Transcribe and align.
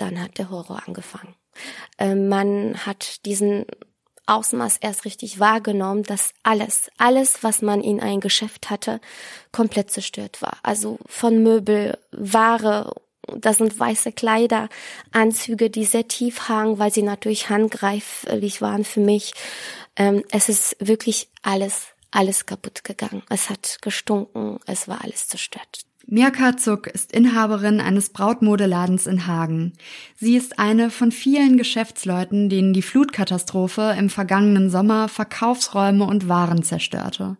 dann 0.00 0.20
hat 0.20 0.38
der 0.38 0.50
Horror 0.50 0.82
angefangen. 0.86 1.34
Äh, 1.98 2.14
man 2.14 2.86
hat 2.86 3.24
diesen 3.24 3.66
Ausmaß 4.26 4.76
erst 4.80 5.04
richtig 5.04 5.40
wahrgenommen, 5.40 6.04
dass 6.04 6.32
alles, 6.44 6.90
alles, 6.98 7.42
was 7.42 7.62
man 7.62 7.80
in 7.80 8.00
ein 8.00 8.20
Geschäft 8.20 8.70
hatte, 8.70 9.00
komplett 9.50 9.90
zerstört 9.90 10.40
war. 10.40 10.58
Also 10.62 10.98
von 11.06 11.42
Möbel, 11.42 11.98
Ware, 12.12 12.94
das 13.26 13.58
sind 13.58 13.78
weiße 13.78 14.12
Kleider, 14.12 14.68
Anzüge, 15.10 15.68
die 15.68 15.84
sehr 15.84 16.06
tief 16.06 16.48
hangen, 16.48 16.78
weil 16.78 16.92
sie 16.92 17.02
natürlich 17.02 17.50
handgreiflich 17.50 18.62
waren 18.62 18.84
für 18.84 19.00
mich. 19.00 19.32
Ähm, 19.96 20.22
es 20.30 20.48
ist 20.48 20.76
wirklich 20.78 21.28
alles, 21.42 21.86
alles 22.12 22.46
kaputt 22.46 22.84
gegangen. 22.84 23.22
Es 23.28 23.50
hat 23.50 23.78
gestunken, 23.82 24.60
es 24.66 24.86
war 24.86 25.02
alles 25.02 25.26
zerstört. 25.26 25.89
Mirka 26.06 26.56
Zuck 26.56 26.86
ist 26.86 27.12
Inhaberin 27.12 27.80
eines 27.80 28.10
Brautmodeladens 28.10 29.06
in 29.06 29.26
Hagen. 29.26 29.74
Sie 30.16 30.36
ist 30.36 30.58
eine 30.58 30.90
von 30.90 31.12
vielen 31.12 31.56
Geschäftsleuten, 31.56 32.48
denen 32.48 32.72
die 32.72 32.82
Flutkatastrophe 32.82 33.94
im 33.98 34.10
vergangenen 34.10 34.70
Sommer 34.70 35.08
Verkaufsräume 35.08 36.04
und 36.04 36.28
Waren 36.28 36.62
zerstörte. 36.62 37.36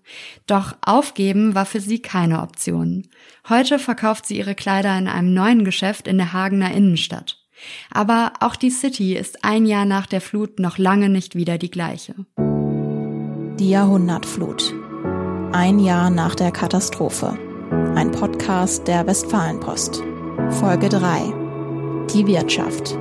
Doch 0.47 0.77
aufgeben 0.83 1.55
war 1.55 1.67
für 1.67 1.81
sie 1.81 2.01
keine 2.01 2.43
Option. 2.43 3.09
Heute 3.49 3.79
verkauft 3.79 4.27
sie 4.27 4.37
ihre 4.37 4.55
Kleider 4.55 4.97
in 4.99 5.09
einem 5.09 5.35
neuen 5.35 5.65
Geschäft 5.65 6.07
in 6.07 6.19
der 6.19 6.33
Hagener 6.33 6.73
Innenstadt. 6.73 7.39
Aber 7.91 8.35
auch 8.41 8.57
die 8.57 8.71
City 8.71 9.17
ist 9.17 9.45
ein 9.45 9.67
Jahr 9.67 9.85
nach 9.85 10.07
der 10.07 10.21
Flut 10.21 10.61
noch 10.61 10.79
lange 10.79 11.09
nicht 11.09 11.35
wieder 11.35 11.59
die 11.59 11.71
gleiche. 11.71 12.15
Die 13.59 13.71
Jahrhundertflut. 13.71 14.75
Ein 15.53 15.79
Jahr 15.81 16.11
nach 16.11 16.35
der 16.35 16.53
Katastrophe. 16.53 17.50
Ein 17.95 18.13
Podcast 18.13 18.87
der 18.89 19.07
Westfalenpost. 19.07 20.03
Folge 20.59 20.89
3. 20.89 22.07
Die 22.13 22.27
Wirtschaft. 22.27 22.97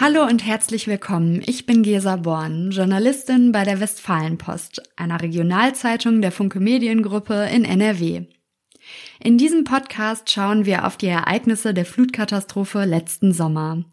Hallo 0.00 0.24
und 0.24 0.44
herzlich 0.44 0.86
willkommen. 0.86 1.42
Ich 1.46 1.66
bin 1.66 1.82
Gesa 1.82 2.16
Born, 2.16 2.70
Journalistin 2.70 3.52
bei 3.52 3.64
der 3.64 3.80
Westfalenpost, 3.80 4.82
einer 4.96 5.20
Regionalzeitung 5.20 6.22
der 6.22 6.32
Funke 6.32 6.60
Mediengruppe 6.60 7.48
in 7.52 7.64
NRW. 7.64 8.26
In 9.20 9.38
diesem 9.38 9.64
Podcast 9.64 10.30
schauen 10.30 10.66
wir 10.66 10.86
auf 10.86 10.96
die 10.96 11.06
Ereignisse 11.06 11.74
der 11.74 11.84
Flutkatastrophe 11.84 12.84
letzten 12.84 13.32
Sommer. 13.32 13.84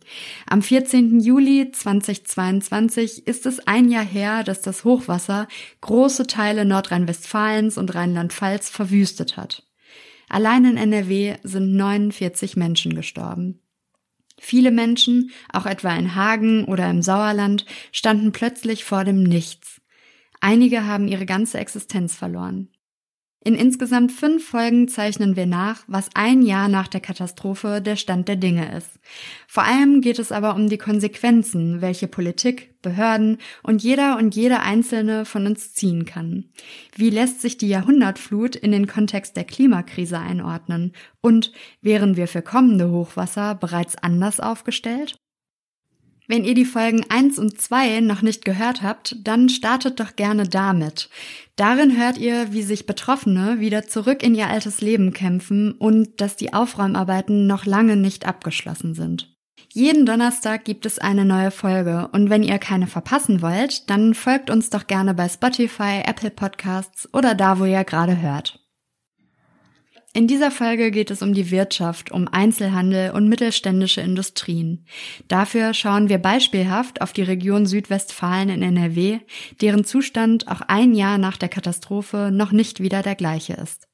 Am 0.47 0.61
14. 0.61 1.19
Juli 1.19 1.71
2022 1.71 3.27
ist 3.27 3.45
es 3.45 3.59
ein 3.67 3.89
Jahr 3.89 4.05
her, 4.05 4.43
dass 4.43 4.61
das 4.61 4.83
Hochwasser 4.83 5.47
große 5.81 6.25
Teile 6.25 6.65
Nordrhein-Westfalens 6.65 7.77
und 7.77 7.93
Rheinland-Pfalz 7.93 8.69
verwüstet 8.69 9.37
hat. 9.37 9.63
Allein 10.29 10.65
in 10.65 10.77
NRW 10.77 11.37
sind 11.43 11.75
49 11.75 12.55
Menschen 12.55 12.95
gestorben. 12.95 13.61
Viele 14.39 14.71
Menschen, 14.71 15.31
auch 15.51 15.65
etwa 15.65 15.93
in 15.95 16.15
Hagen 16.15 16.65
oder 16.65 16.89
im 16.89 17.01
Sauerland, 17.01 17.65
standen 17.91 18.31
plötzlich 18.31 18.85
vor 18.85 19.03
dem 19.03 19.23
Nichts. 19.23 19.81
Einige 20.39 20.85
haben 20.85 21.07
ihre 21.07 21.25
ganze 21.25 21.57
Existenz 21.59 22.15
verloren. 22.15 22.69
In 23.41 23.55
insgesamt 23.55 24.11
fünf 24.11 24.45
Folgen 24.49 24.89
zeichnen 24.89 25.37
wir 25.37 25.45
nach, 25.45 25.83
was 25.87 26.09
ein 26.13 26.41
Jahr 26.41 26.67
nach 26.67 26.89
der 26.89 26.99
Katastrophe 26.99 27.81
der 27.81 27.95
Stand 27.95 28.27
der 28.27 28.35
Dinge 28.35 28.75
ist. 28.75 28.99
Vor 29.47 29.63
allem 29.63 30.01
geht 30.01 30.19
es 30.19 30.33
aber 30.33 30.55
um 30.55 30.67
die 30.67 30.77
Konsequenzen, 30.77 31.81
welche 31.81 32.09
Politik, 32.09 32.81
Behörden 32.81 33.37
und 33.63 33.81
jeder 33.81 34.17
und 34.17 34.35
jede 34.35 34.59
Einzelne 34.59 35.23
von 35.23 35.45
uns 35.45 35.73
ziehen 35.73 36.03
kann. 36.03 36.49
Wie 36.95 37.09
lässt 37.09 37.41
sich 37.41 37.57
die 37.57 37.69
Jahrhundertflut 37.69 38.57
in 38.57 38.73
den 38.73 38.87
Kontext 38.87 39.37
der 39.37 39.45
Klimakrise 39.45 40.19
einordnen? 40.19 40.91
Und 41.21 41.53
wären 41.81 42.17
wir 42.17 42.27
für 42.27 42.41
kommende 42.41 42.91
Hochwasser 42.91 43.55
bereits 43.55 43.95
anders 43.97 44.41
aufgestellt? 44.41 45.17
Wenn 46.29 46.43
ihr 46.43 46.53
die 46.53 46.63
Folgen 46.63 47.03
1 47.09 47.39
und 47.39 47.59
2 47.59 48.01
noch 48.01 48.21
nicht 48.21 48.45
gehört 48.45 48.83
habt, 48.83 49.15
dann 49.23 49.49
startet 49.49 49.99
doch 49.99 50.15
gerne 50.15 50.47
damit. 50.47 51.09
Darin 51.55 51.97
hört 51.97 52.19
ihr, 52.19 52.53
wie 52.53 52.61
sich 52.61 52.85
Betroffene 52.85 53.59
wieder 53.59 53.87
zurück 53.87 54.21
in 54.21 54.35
ihr 54.35 54.45
altes 54.45 54.79
Leben 54.79 55.11
kämpfen 55.11 55.71
und 55.71 56.21
dass 56.21 56.35
die 56.35 56.53
Aufräumarbeiten 56.53 57.47
noch 57.47 57.65
lange 57.65 57.95
nicht 57.95 58.27
abgeschlossen 58.27 58.93
sind. 58.93 59.35
Jeden 59.73 60.05
Donnerstag 60.05 60.65
gibt 60.65 60.85
es 60.85 60.99
eine 60.99 61.25
neue 61.25 61.49
Folge 61.49 62.09
und 62.11 62.29
wenn 62.29 62.43
ihr 62.43 62.59
keine 62.59 62.85
verpassen 62.85 63.41
wollt, 63.41 63.89
dann 63.89 64.13
folgt 64.13 64.51
uns 64.51 64.69
doch 64.69 64.85
gerne 64.85 65.15
bei 65.15 65.27
Spotify, 65.27 66.03
Apple 66.05 66.29
Podcasts 66.29 67.11
oder 67.11 67.33
da, 67.33 67.57
wo 67.57 67.65
ihr 67.65 67.83
gerade 67.83 68.21
hört. 68.21 68.59
In 70.11 70.25
dieser 70.25 70.49
Folge 70.49 70.89
geht 70.89 71.11
es 71.11 71.21
um 71.21 71.35
die 71.35 71.51
Wirtschaft, 71.51 72.11
um 72.11 72.27
Einzelhandel 72.27 73.11
und 73.11 73.29
mittelständische 73.29 74.01
Industrien. 74.01 74.85
Dafür 75.27 75.75
schauen 75.75 76.09
wir 76.09 76.17
beispielhaft 76.17 77.01
auf 77.01 77.13
die 77.13 77.21
Region 77.21 77.67
Südwestfalen 77.67 78.49
in 78.49 78.63
NRW, 78.63 79.19
deren 79.61 79.83
Zustand 79.83 80.47
auch 80.47 80.61
ein 80.61 80.95
Jahr 80.95 81.19
nach 81.19 81.37
der 81.37 81.49
Katastrophe 81.49 82.31
noch 82.33 82.51
nicht 82.51 82.81
wieder 82.81 83.03
der 83.03 83.15
gleiche 83.15 83.53
ist. 83.53 83.87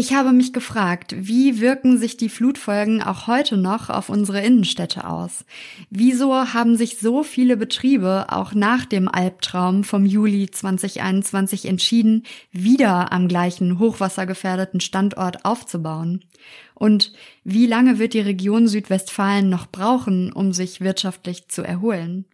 Ich 0.00 0.14
habe 0.14 0.32
mich 0.32 0.54
gefragt, 0.54 1.14
wie 1.14 1.60
wirken 1.60 1.98
sich 1.98 2.16
die 2.16 2.30
Flutfolgen 2.30 3.02
auch 3.02 3.26
heute 3.26 3.58
noch 3.58 3.90
auf 3.90 4.08
unsere 4.08 4.40
Innenstädte 4.40 5.06
aus? 5.06 5.44
Wieso 5.90 6.34
haben 6.34 6.78
sich 6.78 6.98
so 6.98 7.22
viele 7.22 7.58
Betriebe 7.58 8.24
auch 8.30 8.54
nach 8.54 8.86
dem 8.86 9.08
Albtraum 9.08 9.84
vom 9.84 10.06
Juli 10.06 10.50
2021 10.50 11.66
entschieden, 11.66 12.22
wieder 12.50 13.12
am 13.12 13.28
gleichen 13.28 13.78
hochwassergefährdeten 13.78 14.80
Standort 14.80 15.44
aufzubauen? 15.44 16.24
Und 16.72 17.12
wie 17.44 17.66
lange 17.66 17.98
wird 17.98 18.14
die 18.14 18.20
Region 18.20 18.68
Südwestfalen 18.68 19.50
noch 19.50 19.66
brauchen, 19.66 20.32
um 20.32 20.54
sich 20.54 20.80
wirtschaftlich 20.80 21.48
zu 21.48 21.60
erholen? 21.60 22.24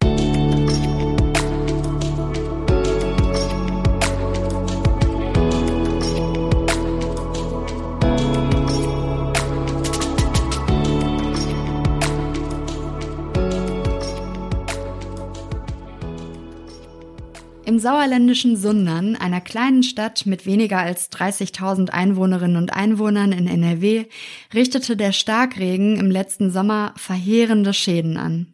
Im 17.67 17.79
sauerländischen 17.79 18.55
Sundern, 18.55 19.17
einer 19.17 19.41
kleinen 19.41 19.83
Stadt 19.83 20.25
mit 20.25 20.45
weniger 20.45 20.77
als 20.77 21.11
30.000 21.11 21.89
Einwohnerinnen 21.89 22.55
und 22.55 22.71
Einwohnern 22.71 23.33
in 23.33 23.45
NRW, 23.45 24.05
richtete 24.53 24.95
der 24.95 25.11
Starkregen 25.11 25.97
im 25.97 26.09
letzten 26.09 26.49
Sommer 26.49 26.93
verheerende 26.95 27.73
Schäden 27.73 28.15
an. 28.15 28.53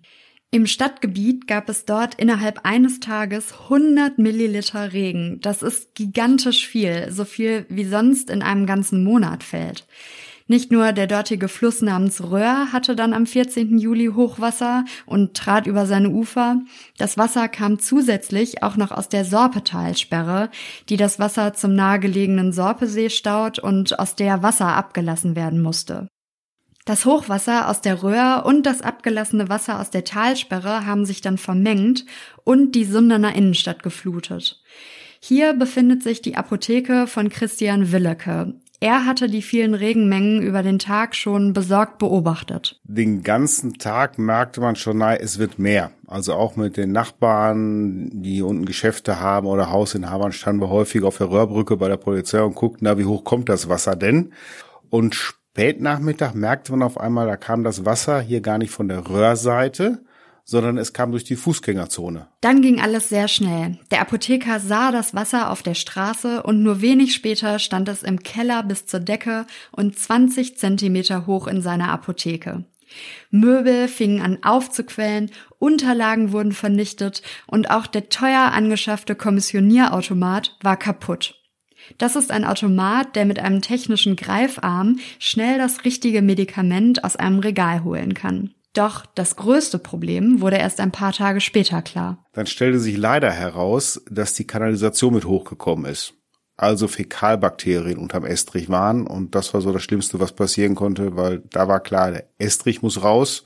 Im 0.49 0.65
Stadtgebiet 0.65 1.45
gab 1.45 1.69
es 1.69 1.85
dort 1.85 2.15
innerhalb 2.15 2.61
eines 2.65 3.01
Tages 3.01 3.53
100 3.65 4.17
Milliliter 4.17 4.93
Regen. 4.93 5.37
Das 5.43 5.61
ist 5.61 5.93
gigantisch 5.93 6.67
viel, 6.67 7.11
so 7.11 7.23
viel 7.23 7.67
wie 7.69 7.85
sonst 7.85 8.31
in 8.31 8.41
einem 8.41 8.65
ganzen 8.65 9.03
Monat 9.03 9.43
fällt. 9.43 9.85
Nicht 10.47 10.71
nur 10.71 10.91
der 10.91 11.07
dortige 11.07 11.47
Fluss 11.47 11.81
namens 11.81 12.21
Röhr 12.21 12.73
hatte 12.73 12.95
dann 12.95 13.13
am 13.13 13.25
14. 13.25 13.77
Juli 13.77 14.07
Hochwasser 14.13 14.83
und 15.05 15.35
trat 15.35 15.67
über 15.67 15.85
seine 15.85 16.09
Ufer. 16.09 16.61
Das 16.97 17.17
Wasser 17.17 17.47
kam 17.47 17.79
zusätzlich 17.79 18.61
auch 18.61 18.75
noch 18.75 18.91
aus 18.91 19.07
der 19.07 19.23
Sorpetalsperre, 19.23 20.49
die 20.89 20.97
das 20.97 21.17
Wasser 21.17 21.53
zum 21.53 21.75
nahegelegenen 21.75 22.51
Sorpesee 22.51 23.09
staut 23.09 23.59
und 23.59 23.97
aus 23.99 24.15
der 24.15 24.43
Wasser 24.43 24.67
abgelassen 24.67 25.35
werden 25.35 25.61
musste. 25.61 26.07
Das 26.85 27.05
Hochwasser 27.05 27.69
aus 27.69 27.79
der 27.79 28.03
Röhr 28.03 28.43
und 28.45 28.65
das 28.65 28.81
abgelassene 28.81 29.47
Wasser 29.47 29.79
aus 29.79 29.89
der 29.89 30.03
Talsperre 30.03 30.85
haben 30.85 31.05
sich 31.05 31.21
dann 31.21 31.37
vermengt 31.37 32.05
und 32.43 32.75
die 32.75 32.83
Sunderner 32.83 33.33
Innenstadt 33.35 33.83
geflutet. 33.83 34.61
Hier 35.21 35.53
befindet 35.53 36.03
sich 36.03 36.21
die 36.21 36.35
Apotheke 36.35 37.07
von 37.07 37.29
Christian 37.29 37.93
Willeke. 37.93 38.55
Er 38.83 39.05
hatte 39.05 39.29
die 39.29 39.41
vielen 39.41 39.75
Regenmengen 39.75 40.41
über 40.41 40.61
den 40.61 40.77
Tag 40.77 41.15
schon 41.15 41.53
besorgt 41.53 41.99
beobachtet. 41.99 42.81
Den 42.83 43.23
ganzen 43.23 43.75
Tag 43.75 44.19
merkte 44.19 44.59
man 44.59 44.75
schon, 44.75 44.97
nein, 44.97 45.19
es 45.21 45.39
wird 45.39 45.57
mehr. 45.57 45.91
Also 46.05 46.33
auch 46.33 46.57
mit 46.57 46.75
den 46.75 46.91
Nachbarn, 46.91 48.09
die 48.11 48.41
unten 48.41 48.65
Geschäfte 48.65 49.21
haben 49.21 49.47
oder 49.47 49.71
Hausinhabern, 49.71 50.33
standen 50.33 50.63
wir 50.63 50.69
häufig 50.69 51.01
auf 51.03 51.17
der 51.17 51.29
Röhrbrücke 51.29 51.77
bei 51.77 51.87
der 51.87 51.95
Polizei 51.95 52.41
und 52.41 52.55
guckten, 52.55 52.83
na, 52.83 52.97
wie 52.97 53.05
hoch 53.05 53.23
kommt 53.23 53.47
das 53.47 53.69
Wasser 53.69 53.95
denn? 53.95 54.33
Und 54.89 55.15
spät 55.15 55.79
Nachmittag 55.79 56.35
merkte 56.35 56.73
man 56.73 56.83
auf 56.83 56.99
einmal, 56.99 57.25
da 57.25 57.37
kam 57.37 57.63
das 57.63 57.85
Wasser 57.85 58.19
hier 58.19 58.41
gar 58.41 58.57
nicht 58.57 58.71
von 58.71 58.89
der 58.89 59.07
Röhrseite, 59.07 60.03
sondern 60.45 60.77
es 60.77 60.93
kam 60.93 61.11
durch 61.11 61.23
die 61.23 61.35
Fußgängerzone. 61.35 62.27
Dann 62.41 62.61
ging 62.61 62.81
alles 62.81 63.09
sehr 63.09 63.27
schnell. 63.27 63.79
Der 63.91 64.01
Apotheker 64.01 64.59
sah 64.59 64.91
das 64.91 65.13
Wasser 65.13 65.49
auf 65.49 65.63
der 65.63 65.73
Straße 65.73 66.43
und 66.43 66.63
nur 66.63 66.81
wenig 66.81 67.13
später 67.13 67.59
stand 67.59 67.87
es 67.89 68.03
im 68.03 68.19
Keller 68.19 68.63
bis 68.63 68.85
zur 68.85 68.99
Decke 68.99 69.45
und 69.71 69.97
20 69.97 70.57
Zentimeter 70.57 71.27
hoch 71.27 71.47
in 71.47 71.61
seiner 71.61 71.89
Apotheke. 71.89 72.65
Möbel 73.31 73.87
fingen 73.87 74.21
an 74.21 74.43
aufzuquellen, 74.43 75.31
Unterlagen 75.59 76.31
wurden 76.31 76.51
vernichtet 76.51 77.23
und 77.47 77.71
auch 77.71 77.87
der 77.87 78.09
teuer 78.09 78.51
angeschaffte 78.53 79.15
Kommissionierautomat 79.15 80.57
war 80.61 80.77
kaputt. 80.77 81.39
Das 81.97 82.15
ist 82.15 82.31
ein 82.31 82.45
Automat, 82.45 83.15
der 83.15 83.25
mit 83.25 83.39
einem 83.39 83.61
technischen 83.61 84.15
Greifarm 84.15 84.99
schnell 85.19 85.57
das 85.57 85.85
richtige 85.85 86.21
Medikament 86.21 87.03
aus 87.03 87.15
einem 87.15 87.39
Regal 87.39 87.83
holen 87.83 88.13
kann. 88.13 88.53
Doch 88.73 89.05
das 89.05 89.35
größte 89.35 89.77
Problem 89.77 90.41
wurde 90.41 90.57
erst 90.57 90.79
ein 90.79 90.91
paar 90.91 91.13
Tage 91.13 91.41
später 91.41 91.81
klar. 91.81 92.25
Dann 92.33 92.47
stellte 92.47 92.79
sich 92.79 92.97
leider 92.97 93.31
heraus, 93.31 94.01
dass 94.09 94.33
die 94.33 94.47
Kanalisation 94.47 95.13
mit 95.13 95.25
hochgekommen 95.25 95.85
ist. 95.85 96.15
Also 96.55 96.87
Fäkalbakterien 96.87 97.97
unterm 97.97 98.25
Estrich 98.25 98.69
waren 98.69 99.07
und 99.07 99.33
das 99.33 99.53
war 99.53 99.61
so 99.61 99.71
das 99.71 99.81
Schlimmste, 99.81 100.19
was 100.19 100.33
passieren 100.33 100.75
konnte, 100.75 101.15
weil 101.15 101.41
da 101.51 101.67
war 101.67 101.79
klar, 101.79 102.11
der 102.11 102.29
Estrich 102.37 102.83
muss 102.83 103.03
raus 103.03 103.43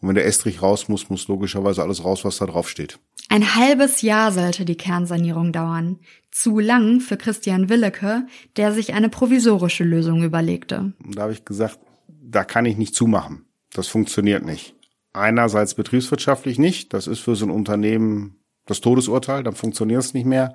und 0.00 0.08
wenn 0.08 0.14
der 0.14 0.26
Estrich 0.26 0.60
raus 0.60 0.88
muss, 0.88 1.08
muss 1.08 1.28
logischerweise 1.28 1.82
alles 1.82 2.04
raus, 2.04 2.24
was 2.24 2.38
da 2.38 2.46
drauf 2.46 2.68
steht. 2.68 2.98
Ein 3.30 3.54
halbes 3.54 4.02
Jahr 4.02 4.32
sollte 4.32 4.64
die 4.64 4.76
Kernsanierung 4.76 5.52
dauern. 5.52 6.00
Zu 6.30 6.58
lang 6.58 7.00
für 7.00 7.16
Christian 7.16 7.68
Willeke, 7.68 8.26
der 8.56 8.72
sich 8.72 8.92
eine 8.92 9.08
provisorische 9.08 9.84
Lösung 9.84 10.22
überlegte. 10.22 10.92
Und 11.02 11.16
da 11.16 11.22
habe 11.22 11.32
ich 11.32 11.44
gesagt, 11.44 11.78
da 12.08 12.44
kann 12.44 12.66
ich 12.66 12.76
nicht 12.76 12.94
zumachen. 12.94 13.46
Das 13.74 13.88
funktioniert 13.88 14.44
nicht. 14.44 14.74
Einerseits 15.12 15.74
betriebswirtschaftlich 15.74 16.58
nicht. 16.58 16.92
Das 16.92 17.06
ist 17.06 17.20
für 17.20 17.36
so 17.36 17.46
ein 17.46 17.50
Unternehmen 17.50 18.40
das 18.66 18.80
Todesurteil. 18.80 19.42
Dann 19.42 19.54
funktioniert 19.54 20.00
es 20.00 20.14
nicht 20.14 20.26
mehr. 20.26 20.54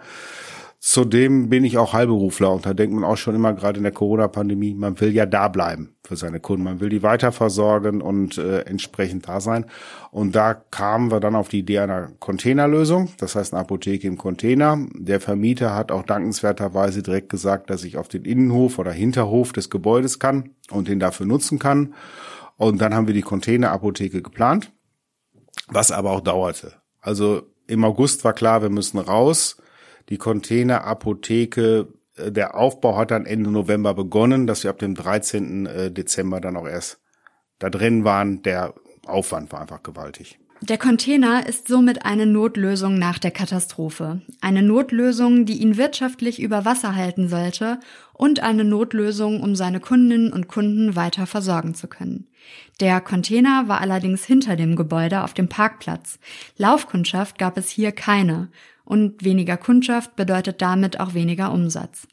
Zudem 0.87 1.49
bin 1.49 1.63
ich 1.63 1.79
auch 1.79 1.93
Heilberufler 1.93 2.51
und 2.51 2.67
da 2.67 2.75
denkt 2.75 2.93
man 2.93 3.03
auch 3.03 3.17
schon 3.17 3.33
immer 3.33 3.53
gerade 3.53 3.77
in 3.77 3.83
der 3.83 3.91
Corona-Pandemie, 3.91 4.75
man 4.75 4.99
will 5.01 5.15
ja 5.15 5.25
da 5.25 5.47
bleiben 5.47 5.95
für 6.03 6.15
seine 6.15 6.39
Kunden, 6.39 6.63
man 6.63 6.79
will 6.79 6.89
die 6.89 7.01
weiter 7.01 7.31
versorgen 7.31 8.01
und 8.01 8.37
äh, 8.37 8.59
entsprechend 8.59 9.27
da 9.27 9.39
sein. 9.41 9.65
Und 10.11 10.35
da 10.35 10.53
kamen 10.53 11.09
wir 11.09 11.19
dann 11.19 11.35
auf 11.35 11.47
die 11.47 11.59
Idee 11.59 11.79
einer 11.79 12.11
Containerlösung, 12.19 13.09
das 13.17 13.35
heißt 13.35 13.53
eine 13.53 13.61
Apotheke 13.61 14.07
im 14.07 14.19
Container. 14.19 14.77
Der 14.93 15.19
Vermieter 15.19 15.73
hat 15.73 15.91
auch 15.91 16.03
dankenswerterweise 16.03 17.01
direkt 17.01 17.29
gesagt, 17.29 17.71
dass 17.71 17.83
ich 17.83 17.97
auf 17.97 18.07
den 18.07 18.23
Innenhof 18.23 18.77
oder 18.77 18.91
Hinterhof 18.91 19.53
des 19.53 19.71
Gebäudes 19.71 20.19
kann 20.19 20.51
und 20.69 20.87
den 20.87 20.99
dafür 20.99 21.25
nutzen 21.25 21.57
kann. 21.57 21.95
Und 22.57 22.79
dann 22.79 22.93
haben 22.93 23.07
wir 23.07 23.13
die 23.13 23.21
Containerapotheke 23.21 24.21
geplant, 24.21 24.71
was 25.67 25.91
aber 25.91 26.11
auch 26.11 26.21
dauerte. 26.21 26.73
Also 27.01 27.43
im 27.67 27.83
August 27.83 28.23
war 28.23 28.33
klar, 28.33 28.61
wir 28.61 28.69
müssen 28.69 28.99
raus 28.99 29.57
die 30.09 30.17
Containerapotheke, 30.17 31.87
äh, 32.15 32.31
der 32.31 32.55
Aufbau 32.55 32.97
hat 32.97 33.11
dann 33.11 33.25
Ende 33.25 33.51
November 33.51 33.93
begonnen, 33.93 34.47
dass 34.47 34.63
wir 34.63 34.69
ab 34.69 34.79
dem 34.79 34.95
13. 34.95 35.65
Äh, 35.65 35.91
Dezember 35.91 36.39
dann 36.41 36.57
auch 36.57 36.67
erst 36.67 36.99
da 37.59 37.69
drin 37.69 38.03
waren. 38.03 38.41
Der 38.43 38.73
Aufwand 39.05 39.51
war 39.51 39.61
einfach 39.61 39.83
gewaltig. 39.83 40.39
Der 40.67 40.79
Container 40.79 41.45
ist 41.45 41.67
somit 41.67 42.05
eine 42.05 42.25
Notlösung 42.25 42.97
nach 42.97 43.19
der 43.19 43.29
Katastrophe. 43.29 44.21
Eine 44.41 44.63
Notlösung, 44.63 45.45
die 45.45 45.61
ihn 45.61 45.77
wirtschaftlich 45.77 46.41
über 46.41 46.65
Wasser 46.65 46.95
halten 46.95 47.29
sollte 47.29 47.79
und 48.13 48.39
eine 48.39 48.63
Notlösung, 48.63 49.43
um 49.43 49.55
seine 49.55 49.79
Kundinnen 49.79 50.33
und 50.33 50.47
Kunden 50.47 50.95
weiter 50.95 51.27
versorgen 51.27 51.75
zu 51.75 51.87
können. 51.87 52.25
Der 52.79 52.99
Container 52.99 53.67
war 53.67 53.79
allerdings 53.79 54.25
hinter 54.25 54.55
dem 54.55 54.75
Gebäude 54.75 55.23
auf 55.23 55.35
dem 55.35 55.49
Parkplatz. 55.49 56.17
Laufkundschaft 56.57 57.37
gab 57.37 57.59
es 57.59 57.69
hier 57.69 57.91
keine 57.91 58.49
und 58.85 59.23
weniger 59.23 59.57
Kundschaft 59.57 60.15
bedeutet 60.15 60.63
damit 60.63 60.99
auch 60.99 61.13
weniger 61.13 61.51
Umsatz. 61.51 62.07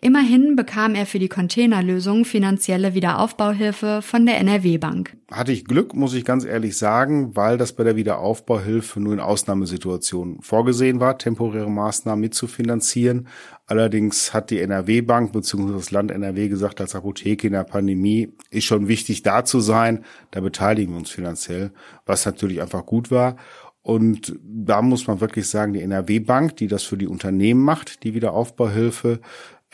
Immerhin 0.00 0.56
bekam 0.56 0.94
er 0.94 1.06
für 1.06 1.18
die 1.18 1.28
Containerlösung 1.28 2.24
finanzielle 2.24 2.94
Wiederaufbauhilfe 2.94 4.02
von 4.02 4.26
der 4.26 4.38
NRW 4.38 4.78
Bank. 4.78 5.16
Hatte 5.30 5.52
ich 5.52 5.64
Glück, 5.64 5.94
muss 5.94 6.14
ich 6.14 6.24
ganz 6.24 6.44
ehrlich 6.44 6.76
sagen, 6.76 7.34
weil 7.34 7.56
das 7.56 7.72
bei 7.72 7.84
der 7.84 7.96
Wiederaufbauhilfe 7.96 9.00
nur 9.00 9.14
in 9.14 9.20
Ausnahmesituationen 9.20 10.42
vorgesehen 10.42 11.00
war, 11.00 11.16
temporäre 11.18 11.70
Maßnahmen 11.70 12.20
mitzufinanzieren. 12.20 13.28
Allerdings 13.66 14.34
hat 14.34 14.50
die 14.50 14.60
NRW 14.60 15.00
Bank 15.00 15.32
bzw. 15.32 15.72
das 15.72 15.90
Land 15.90 16.10
NRW 16.10 16.48
gesagt, 16.48 16.80
als 16.80 16.94
Apotheke 16.94 17.46
in 17.46 17.54
der 17.54 17.64
Pandemie 17.64 18.32
ist 18.50 18.64
schon 18.64 18.88
wichtig 18.88 19.22
da 19.22 19.44
zu 19.44 19.60
sein. 19.60 20.04
Da 20.32 20.40
beteiligen 20.40 20.92
wir 20.92 20.98
uns 20.98 21.10
finanziell, 21.10 21.72
was 22.04 22.26
natürlich 22.26 22.60
einfach 22.60 22.84
gut 22.84 23.10
war. 23.10 23.36
Und 23.84 24.34
da 24.42 24.80
muss 24.80 25.06
man 25.06 25.20
wirklich 25.20 25.46
sagen, 25.46 25.74
die 25.74 25.82
NRW 25.82 26.20
Bank, 26.20 26.56
die 26.56 26.68
das 26.68 26.84
für 26.84 26.96
die 26.96 27.06
Unternehmen 27.06 27.60
macht, 27.60 28.02
die 28.02 28.14
Wiederaufbauhilfe, 28.14 29.20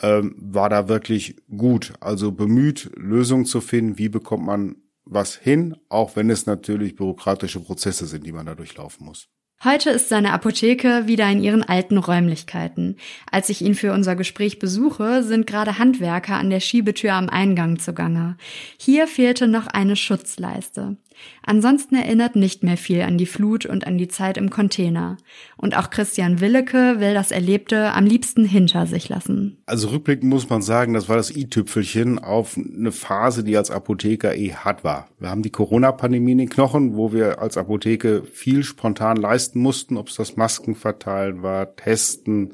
ähm, 0.01 0.35
war 0.37 0.69
da 0.69 0.87
wirklich 0.87 1.35
gut. 1.55 1.93
Also 1.99 2.31
bemüht, 2.31 2.91
Lösungen 2.95 3.45
zu 3.45 3.61
finden, 3.61 3.97
wie 3.97 4.09
bekommt 4.09 4.45
man 4.45 4.75
was 5.05 5.35
hin, 5.35 5.75
auch 5.89 6.15
wenn 6.15 6.29
es 6.29 6.45
natürlich 6.45 6.95
bürokratische 6.95 7.59
Prozesse 7.59 8.05
sind, 8.05 8.25
die 8.25 8.31
man 8.31 8.45
da 8.45 8.55
durchlaufen 8.55 9.05
muss. 9.05 9.27
Heute 9.63 9.91
ist 9.91 10.09
seine 10.09 10.33
Apotheke 10.33 11.05
wieder 11.05 11.29
in 11.29 11.43
ihren 11.43 11.61
alten 11.61 11.99
Räumlichkeiten. 11.99 12.95
Als 13.29 13.49
ich 13.49 13.61
ihn 13.61 13.75
für 13.75 13.93
unser 13.93 14.15
Gespräch 14.15 14.57
besuche, 14.57 15.21
sind 15.21 15.45
gerade 15.45 15.77
Handwerker 15.77 16.35
an 16.37 16.49
der 16.49 16.61
Schiebetür 16.61 17.13
am 17.13 17.29
Eingang 17.29 17.77
zugange. 17.77 18.37
Hier 18.79 19.07
fehlte 19.07 19.47
noch 19.47 19.67
eine 19.67 19.95
Schutzleiste. 19.95 20.97
Ansonsten 21.43 21.95
erinnert 21.95 22.35
nicht 22.35 22.63
mehr 22.63 22.77
viel 22.77 23.01
an 23.01 23.17
die 23.17 23.25
Flut 23.25 23.65
und 23.65 23.87
an 23.87 23.97
die 23.97 24.07
Zeit 24.07 24.37
im 24.37 24.49
Container. 24.49 25.17
Und 25.57 25.75
auch 25.75 25.89
Christian 25.89 26.39
Willeke 26.39 26.99
will 26.99 27.13
das 27.13 27.31
Erlebte 27.31 27.93
am 27.93 28.05
liebsten 28.05 28.45
hinter 28.45 28.85
sich 28.85 29.09
lassen. 29.09 29.57
Also 29.65 29.89
rückblickend 29.89 30.29
muss 30.29 30.49
man 30.49 30.61
sagen, 30.61 30.93
das 30.93 31.09
war 31.09 31.17
das 31.17 31.35
i-Tüpfelchen 31.35 32.19
auf 32.19 32.57
eine 32.57 32.91
Phase, 32.91 33.43
die 33.43 33.57
als 33.57 33.71
Apotheker 33.71 34.35
eh 34.35 34.53
hart 34.53 34.83
war. 34.83 35.07
Wir 35.19 35.29
haben 35.29 35.41
die 35.41 35.49
Corona-Pandemie 35.49 36.33
in 36.33 36.37
den 36.37 36.49
Knochen, 36.49 36.95
wo 36.95 37.11
wir 37.11 37.39
als 37.39 37.57
Apotheke 37.57 38.23
viel 38.31 38.63
spontan 38.63 39.17
leisten 39.17 39.59
mussten, 39.59 39.97
ob 39.97 40.09
es 40.09 40.15
das 40.15 40.37
Masken 40.37 40.75
verteilen 40.75 41.41
war, 41.41 41.75
testen, 41.75 42.53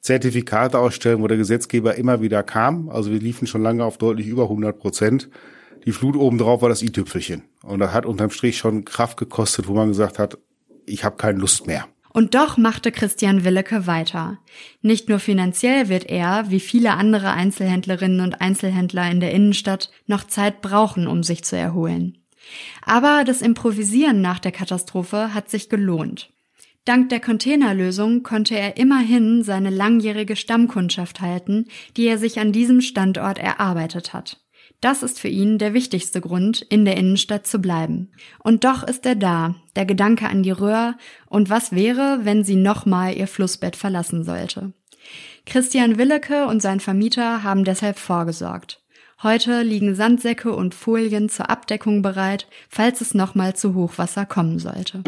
Zertifikate 0.00 0.78
ausstellen, 0.78 1.22
wo 1.22 1.26
der 1.26 1.36
Gesetzgeber 1.36 1.96
immer 1.96 2.20
wieder 2.22 2.42
kam. 2.42 2.88
Also 2.88 3.10
wir 3.10 3.20
liefen 3.20 3.46
schon 3.46 3.62
lange 3.62 3.84
auf 3.84 3.98
deutlich 3.98 4.26
über 4.26 4.44
100 4.44 4.78
Prozent 4.78 5.28
die 5.88 5.92
Flut 5.92 6.16
obendrauf 6.16 6.60
war 6.60 6.68
das 6.68 6.82
i-Tüpfelchen. 6.82 7.44
Und 7.62 7.78
das 7.78 7.94
hat 7.94 8.04
unterm 8.04 8.28
Strich 8.28 8.58
schon 8.58 8.84
Kraft 8.84 9.16
gekostet, 9.16 9.68
wo 9.68 9.72
man 9.72 9.88
gesagt 9.88 10.18
hat, 10.18 10.36
ich 10.84 11.02
habe 11.02 11.16
keine 11.16 11.38
Lust 11.38 11.66
mehr. 11.66 11.86
Und 12.12 12.34
doch 12.34 12.58
machte 12.58 12.92
Christian 12.92 13.42
Willeke 13.42 13.86
weiter. 13.86 14.38
Nicht 14.82 15.08
nur 15.08 15.18
finanziell 15.18 15.88
wird 15.88 16.04
er, 16.04 16.50
wie 16.50 16.60
viele 16.60 16.92
andere 16.92 17.30
Einzelhändlerinnen 17.30 18.20
und 18.20 18.38
Einzelhändler 18.42 19.10
in 19.10 19.20
der 19.20 19.32
Innenstadt, 19.32 19.90
noch 20.06 20.24
Zeit 20.24 20.60
brauchen, 20.60 21.06
um 21.06 21.22
sich 21.22 21.42
zu 21.42 21.56
erholen. 21.56 22.18
Aber 22.84 23.24
das 23.24 23.40
Improvisieren 23.40 24.20
nach 24.20 24.40
der 24.40 24.52
Katastrophe 24.52 25.32
hat 25.32 25.48
sich 25.48 25.70
gelohnt. 25.70 26.28
Dank 26.84 27.08
der 27.08 27.20
Containerlösung 27.20 28.22
konnte 28.22 28.58
er 28.58 28.76
immerhin 28.76 29.42
seine 29.42 29.70
langjährige 29.70 30.36
Stammkundschaft 30.36 31.22
halten, 31.22 31.64
die 31.96 32.06
er 32.06 32.18
sich 32.18 32.40
an 32.40 32.52
diesem 32.52 32.82
Standort 32.82 33.38
erarbeitet 33.38 34.12
hat. 34.12 34.38
Das 34.80 35.02
ist 35.02 35.18
für 35.18 35.28
ihn 35.28 35.58
der 35.58 35.74
wichtigste 35.74 36.20
Grund, 36.20 36.62
in 36.62 36.84
der 36.84 36.96
Innenstadt 36.96 37.46
zu 37.46 37.58
bleiben. 37.58 38.10
Und 38.38 38.64
doch 38.64 38.84
ist 38.84 39.04
er 39.06 39.16
da, 39.16 39.56
der 39.74 39.86
Gedanke 39.86 40.28
an 40.28 40.44
die 40.44 40.52
Röhr 40.52 40.96
und 41.26 41.50
was 41.50 41.72
wäre, 41.72 42.20
wenn 42.22 42.44
sie 42.44 42.56
nochmal 42.56 43.16
ihr 43.16 43.26
Flussbett 43.26 43.74
verlassen 43.74 44.22
sollte. 44.22 44.72
Christian 45.46 45.98
Willeke 45.98 46.46
und 46.46 46.62
sein 46.62 46.78
Vermieter 46.78 47.42
haben 47.42 47.64
deshalb 47.64 47.98
vorgesorgt. 47.98 48.80
Heute 49.20 49.62
liegen 49.62 49.96
Sandsäcke 49.96 50.54
und 50.54 50.76
Folien 50.76 51.28
zur 51.28 51.50
Abdeckung 51.50 52.02
bereit, 52.02 52.46
falls 52.68 53.00
es 53.00 53.14
nochmal 53.14 53.56
zu 53.56 53.74
Hochwasser 53.74 54.26
kommen 54.26 54.60
sollte. 54.60 55.02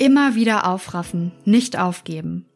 Immer 0.00 0.34
wieder 0.34 0.66
aufraffen, 0.66 1.30
nicht 1.44 1.78
aufgeben. 1.78 2.46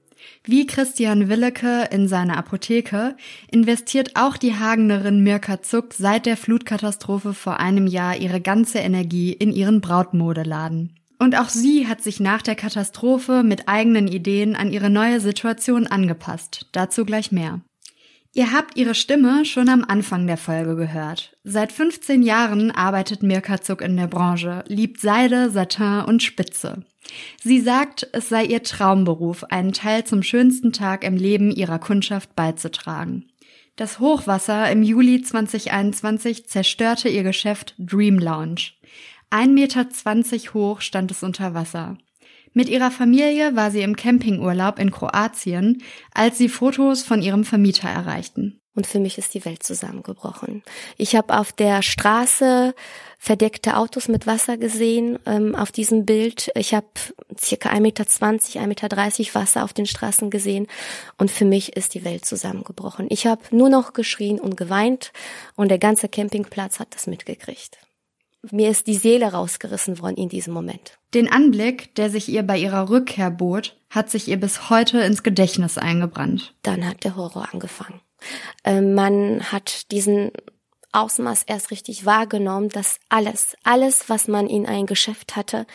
Wie 0.44 0.66
Christian 0.66 1.28
Willeke 1.28 1.86
in 1.90 2.08
seine 2.08 2.38
Apotheke 2.38 3.16
investiert 3.50 4.12
auch 4.14 4.38
die 4.38 4.54
Hagenerin 4.54 5.22
Mirka 5.22 5.60
Zuck 5.60 5.92
seit 5.92 6.24
der 6.24 6.38
Flutkatastrophe 6.38 7.34
vor 7.34 7.60
einem 7.60 7.86
Jahr 7.86 8.16
ihre 8.16 8.40
ganze 8.40 8.78
Energie 8.78 9.30
in 9.30 9.52
ihren 9.52 9.82
Brautmodeladen. 9.82 10.98
Und 11.18 11.38
auch 11.38 11.50
sie 11.50 11.86
hat 11.86 12.02
sich 12.02 12.18
nach 12.18 12.40
der 12.40 12.54
Katastrophe 12.54 13.42
mit 13.42 13.68
eigenen 13.68 14.08
Ideen 14.08 14.56
an 14.56 14.72
ihre 14.72 14.88
neue 14.88 15.20
Situation 15.20 15.86
angepasst. 15.86 16.68
Dazu 16.72 17.04
gleich 17.04 17.30
mehr. 17.30 17.60
Ihr 18.36 18.50
habt 18.52 18.76
ihre 18.76 18.96
Stimme 18.96 19.44
schon 19.44 19.68
am 19.68 19.84
Anfang 19.86 20.26
der 20.26 20.36
Folge 20.36 20.74
gehört. 20.74 21.36
Seit 21.44 21.70
15 21.70 22.24
Jahren 22.24 22.72
arbeitet 22.72 23.22
Mirka 23.22 23.60
Zuck 23.60 23.80
in 23.80 23.96
der 23.96 24.08
Branche, 24.08 24.64
liebt 24.66 25.00
Seide, 25.00 25.50
Satin 25.50 26.00
und 26.04 26.20
Spitze. 26.20 26.82
Sie 27.40 27.60
sagt, 27.60 28.08
es 28.12 28.28
sei 28.28 28.44
ihr 28.44 28.64
Traumberuf, 28.64 29.44
einen 29.44 29.72
Teil 29.72 30.02
zum 30.02 30.24
schönsten 30.24 30.72
Tag 30.72 31.04
im 31.04 31.16
Leben 31.16 31.52
ihrer 31.52 31.78
Kundschaft 31.78 32.34
beizutragen. 32.34 33.26
Das 33.76 34.00
Hochwasser 34.00 34.68
im 34.70 34.82
Juli 34.82 35.22
2021 35.22 36.48
zerstörte 36.48 37.08
ihr 37.08 37.22
Geschäft 37.22 37.76
Dream 37.78 38.18
Lounge. 38.18 38.72
1,20 39.30 39.46
Meter 39.48 40.54
hoch 40.54 40.80
stand 40.80 41.12
es 41.12 41.22
unter 41.22 41.54
Wasser. 41.54 41.98
Mit 42.54 42.68
ihrer 42.68 42.92
Familie 42.92 43.56
war 43.56 43.72
sie 43.72 43.82
im 43.82 43.96
Campingurlaub 43.96 44.78
in 44.78 44.92
Kroatien, 44.92 45.82
als 46.14 46.38
sie 46.38 46.48
Fotos 46.48 47.02
von 47.02 47.20
ihrem 47.20 47.44
Vermieter 47.44 47.88
erreichten. 47.88 48.60
Und 48.76 48.86
für 48.86 48.98
mich 48.98 49.18
ist 49.18 49.34
die 49.34 49.44
Welt 49.44 49.62
zusammengebrochen. 49.62 50.62
Ich 50.96 51.14
habe 51.14 51.36
auf 51.38 51.52
der 51.52 51.82
Straße 51.82 52.74
verdeckte 53.18 53.76
Autos 53.76 54.08
mit 54.08 54.26
Wasser 54.26 54.56
gesehen 54.56 55.18
ähm, 55.26 55.54
auf 55.54 55.72
diesem 55.72 56.04
Bild. 56.04 56.50
Ich 56.54 56.74
habe 56.74 56.86
circa 57.38 57.70
1,20 57.70 57.80
Meter, 57.80 58.04
1,30 58.04 58.66
Meter 58.66 59.34
Wasser 59.34 59.64
auf 59.64 59.72
den 59.72 59.86
Straßen 59.86 60.30
gesehen. 60.30 60.66
Und 61.18 61.30
für 61.30 61.44
mich 61.44 61.76
ist 61.76 61.94
die 61.94 62.04
Welt 62.04 62.24
zusammengebrochen. 62.24 63.06
Ich 63.10 63.26
habe 63.26 63.42
nur 63.50 63.68
noch 63.68 63.94
geschrien 63.94 64.38
und 64.40 64.56
geweint 64.56 65.12
und 65.56 65.68
der 65.68 65.78
ganze 65.78 66.08
Campingplatz 66.08 66.80
hat 66.80 66.94
das 66.94 67.06
mitgekriegt. 67.06 67.78
Mir 68.50 68.70
ist 68.70 68.86
die 68.86 68.96
Seele 68.96 69.32
rausgerissen 69.32 70.00
worden 70.00 70.16
in 70.16 70.28
diesem 70.28 70.52
Moment. 70.52 70.98
Den 71.14 71.30
Anblick, 71.30 71.94
der 71.94 72.10
sich 72.10 72.28
ihr 72.28 72.42
bei 72.42 72.58
ihrer 72.58 72.90
Rückkehr 72.90 73.30
bot, 73.30 73.76
hat 73.90 74.10
sich 74.10 74.28
ihr 74.28 74.38
bis 74.38 74.70
heute 74.70 75.00
ins 75.00 75.22
Gedächtnis 75.22 75.78
eingebrannt. 75.78 76.54
Dann 76.62 76.86
hat 76.86 77.04
der 77.04 77.16
Horror 77.16 77.48
angefangen. 77.52 78.00
Ähm, 78.64 78.94
man 78.94 79.52
hat 79.52 79.90
diesen 79.92 80.30
Ausmaß 80.92 81.42
erst 81.44 81.70
richtig 81.70 82.06
wahrgenommen, 82.06 82.68
dass 82.68 83.00
alles, 83.08 83.56
alles, 83.64 84.08
was 84.08 84.28
man 84.28 84.46
in 84.46 84.66
ein 84.66 84.86
Geschäft 84.86 85.34
hatte, 85.34 85.66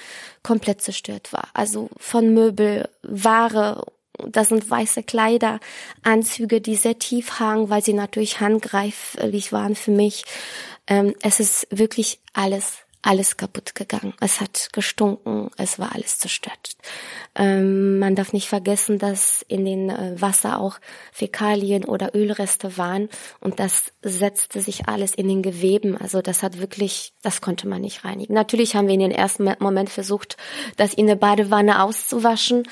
komplett 0.44 0.82
zerstört 0.82 1.34
war. 1.34 1.50
Also 1.54 1.90
von 1.98 2.34
Möbel, 2.34 2.88
Ware, 3.04 3.86
das 4.26 4.50
sind 4.50 4.70
weiße 4.70 5.04
Kleider, 5.04 5.60
Anzüge, 6.04 6.62
die 6.62 6.76
sehr 6.76 7.00
tief 7.00 7.40
hangen, 7.40 7.70
weil 7.70 7.84
sie 7.84 7.94
natürlich 7.94 8.40
handgreiflich 8.40 9.52
waren 9.52 9.76
für 9.76 9.92
mich. 9.92 10.24
Ähm, 10.90 11.16
es 11.22 11.40
ist 11.40 11.68
wirklich 11.72 12.20
alles 12.34 12.80
alles 13.02 13.38
kaputt 13.38 13.76
gegangen. 13.76 14.14
Es 14.20 14.42
hat 14.42 14.70
gestunken, 14.74 15.50
es 15.58 15.80
war 15.80 15.96
alles 15.96 16.20
zerstört. 16.20 16.76
Ähm, 17.34 18.00
man 18.00 18.16
darf 18.16 18.34
nicht 18.34 18.50
vergessen, 18.50 19.00
dass 19.00 19.42
in 19.48 19.64
den 19.64 19.90
äh, 19.90 20.22
Wasser 20.22 20.60
auch 20.60 20.80
Fäkalien 21.14 21.86
oder 21.86 22.14
Ölreste 22.14 22.78
waren 22.78 23.10
und 23.40 23.60
das 23.60 23.94
setzte 24.02 24.60
sich 24.60 24.88
alles 24.90 25.16
in 25.16 25.30
den 25.30 25.42
Geweben. 25.42 25.96
Also 25.98 26.22
das 26.22 26.44
hat 26.44 26.60
wirklich, 26.60 27.14
das 27.22 27.40
konnte 27.40 27.68
man 27.68 27.82
nicht 27.82 28.04
reinigen. 28.04 28.34
Natürlich 28.34 28.76
haben 28.76 28.88
wir 28.88 28.96
in 28.96 29.00
den 29.00 29.12
ersten 29.12 29.50
Moment 29.60 29.90
versucht, 29.90 30.36
das 30.76 30.94
in 30.94 31.08
der 31.08 31.16
Badewanne 31.16 31.82
auszuwaschen. 31.82 32.64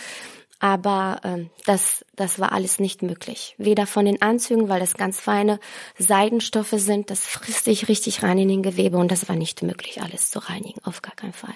Aber 0.60 1.22
ähm, 1.24 1.50
das, 1.66 2.04
das 2.16 2.40
war 2.40 2.52
alles 2.52 2.80
nicht 2.80 3.04
möglich. 3.04 3.54
Weder 3.58 3.86
von 3.86 4.06
den 4.06 4.22
Anzügen, 4.22 4.70
weil 4.70 4.80
das 4.80 4.96
ganz 4.96 5.20
feine 5.20 5.60
Seidenstoffe 6.00 6.74
sind, 6.74 7.12
das 7.12 7.26
frisst 7.26 7.66
sich 7.66 7.88
richtig 7.88 8.24
rein 8.24 8.40
in 8.40 8.48
den 8.48 8.64
Gewebe 8.64 8.98
und 8.98 9.12
das 9.12 9.30
war 9.30 9.36
nicht 9.36 9.62
möglich, 9.62 10.02
alles 10.02 10.32
zu 10.32 10.40
reinigen, 10.40 10.84
auf 10.84 11.02
gar 11.02 11.16
keinen 11.16 11.34
Fall. 11.34 11.54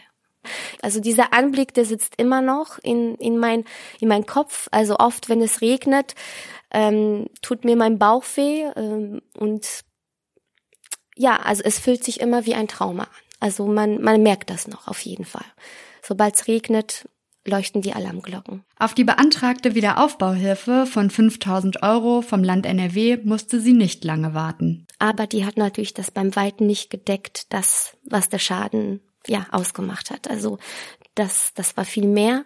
Also 0.82 1.00
dieser 1.00 1.34
Anblick, 1.34 1.74
der 1.74 1.86
sitzt 1.86 2.16
immer 2.18 2.42
noch 2.42 2.80
in, 2.80 3.16
in, 3.16 3.38
mein, 3.38 3.66
in 4.00 4.08
mein 4.08 4.26
Kopf. 4.26 4.68
Also 4.72 4.98
oft, 4.98 5.30
wenn 5.30 5.42
es 5.42 5.62
regnet, 5.62 6.16
ähm, 6.72 7.28
tut 7.42 7.66
mir 7.66 7.76
mein 7.76 8.00
Bauch 8.00 8.24
weh 8.36 8.64
ähm, 8.76 9.22
und 9.38 9.68
ja, 11.16 11.38
also 11.38 11.64
es 11.64 11.78
fühlt 11.78 12.04
sich 12.04 12.20
immer 12.20 12.46
wie 12.46 12.56
ein 12.56 12.68
Trauma 12.68 13.04
an. 13.04 13.10
Also 13.40 13.66
man, 13.66 14.02
man 14.02 14.24
merkt 14.24 14.50
das 14.50 14.68
noch 14.68 14.88
auf 14.88 15.00
jeden 15.02 15.26
Fall. 15.26 15.46
Sobald 16.02 16.36
es 16.36 16.48
regnet, 16.48 17.08
leuchten 17.46 17.82
die 17.82 17.94
Alarmglocken. 17.94 18.64
Auf 18.78 18.94
die 18.94 19.04
beantragte 19.04 19.76
Wiederaufbauhilfe 19.76 20.86
von 20.86 21.10
5000 21.10 21.84
Euro 21.84 22.22
vom 22.22 22.44
Land 22.44 22.66
NRW 22.66 23.18
musste 23.24 23.60
sie 23.60 23.74
nicht 23.74 24.04
lange 24.04 24.34
warten. 24.34 24.86
Aber 25.00 25.28
die 25.28 25.46
hat 25.46 25.58
natürlich 25.58 25.94
das 25.94 26.12
beim 26.12 26.36
Weiten 26.36 26.68
nicht 26.68 26.90
gedeckt, 26.90 27.48
das, 27.50 27.98
was 28.04 28.30
der 28.30 28.40
Schaden 28.40 29.02
ja 29.28 29.48
ausgemacht 29.52 30.12
hat. 30.12 30.30
Also 30.30 30.60
das, 31.16 31.54
das 31.56 31.76
war 31.78 31.86
viel 31.86 32.08
mehr. 32.08 32.46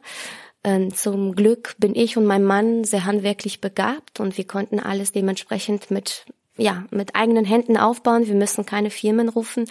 Ähm, 0.64 0.94
zum 0.94 1.36
Glück 1.36 1.75
bin 1.78 1.94
ich 1.96 2.18
und 2.18 2.25
mein 2.25 2.44
Mann 2.44 2.84
sehr 2.86 3.06
handwerklich 3.06 3.62
begabt 3.62 4.20
und 4.20 4.38
wir 4.38 4.48
konnten 4.48 4.80
alles 4.80 5.12
dementsprechend 5.12 5.92
mit 5.92 6.25
ja 6.58 6.86
mit 6.90 7.16
eigenen 7.16 7.46
Händen 7.46 7.78
aufbauen. 7.78 8.28
Wir 8.28 8.36
müssen 8.36 8.66
keine 8.66 8.90
Firmen 8.90 9.30
rufen 9.30 9.66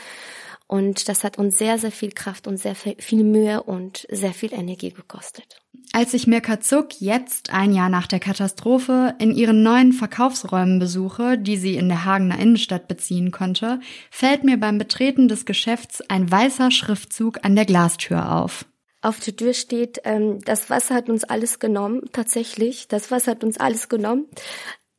und 0.67 1.09
das 1.09 1.25
hat 1.25 1.39
uns 1.39 1.59
sehr, 1.59 1.79
sehr 1.79 1.93
viel 1.93 2.13
Kraft 2.13 2.47
und 2.47 2.57
sehr 2.57 2.75
viel 2.75 3.25
Mühe 3.25 3.63
und 3.63 4.07
sehr 4.11 4.33
viel 4.33 4.53
Energie 4.53 4.91
gekostet. 4.91 5.61
Als 5.93 6.15
ich 6.15 6.27
Mirka 6.27 6.61
Zuck 6.61 7.01
jetzt, 7.01 7.51
ein 7.51 7.73
Jahr 7.73 7.89
nach 7.89 8.07
der 8.07 8.19
Katastrophe, 8.19 9.15
in 9.19 9.33
ihren 9.33 9.63
neuen 9.63 9.93
Verkaufsräumen 9.93 10.79
besuche, 10.79 11.39
die 11.39 11.57
sie 11.57 11.77
in 11.77 11.89
der 11.89 12.05
Hagener 12.05 12.39
Innenstadt 12.39 12.89
beziehen 12.89 13.31
konnte, 13.31 13.81
fällt 14.11 14.43
mir 14.43 14.59
beim 14.59 14.79
Betreten 14.79 15.29
des 15.29 15.45
Geschäfts 15.45 16.01
ein 16.09 16.31
weißer 16.31 16.71
Schriftzug 16.71 17.45
an 17.45 17.55
der 17.55 17.67
Glastür 17.67 18.33
auf. 18.33 18.65
Auf 19.03 19.21
der 19.21 19.37
Tür 19.37 19.53
steht, 19.53 20.01
ähm, 20.05 20.41
das 20.45 20.71
Wasser 20.71 20.95
hat 20.95 21.11
uns 21.11 21.25
alles 21.25 21.59
genommen, 21.59 22.01
tatsächlich, 22.13 22.89
das 22.89 23.11
Wasser 23.11 23.33
hat 23.33 23.45
uns 23.45 23.61
alles 23.61 23.91
genommen, 23.91 24.27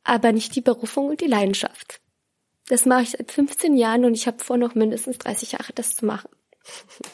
aber 0.04 0.30
nicht 0.30 0.54
die 0.54 0.60
Berufung 0.60 1.08
und 1.08 1.20
die 1.20 1.26
Leidenschaft. 1.26 2.00
Das 2.68 2.84
mache 2.84 3.02
ich 3.02 3.10
seit 3.10 3.30
15 3.30 3.76
Jahren 3.76 4.04
und 4.04 4.14
ich 4.14 4.26
habe 4.26 4.42
vor, 4.42 4.56
noch 4.56 4.74
mindestens 4.74 5.18
30 5.18 5.52
Jahre 5.52 5.72
das 5.74 5.94
zu 5.94 6.06
machen. 6.06 6.28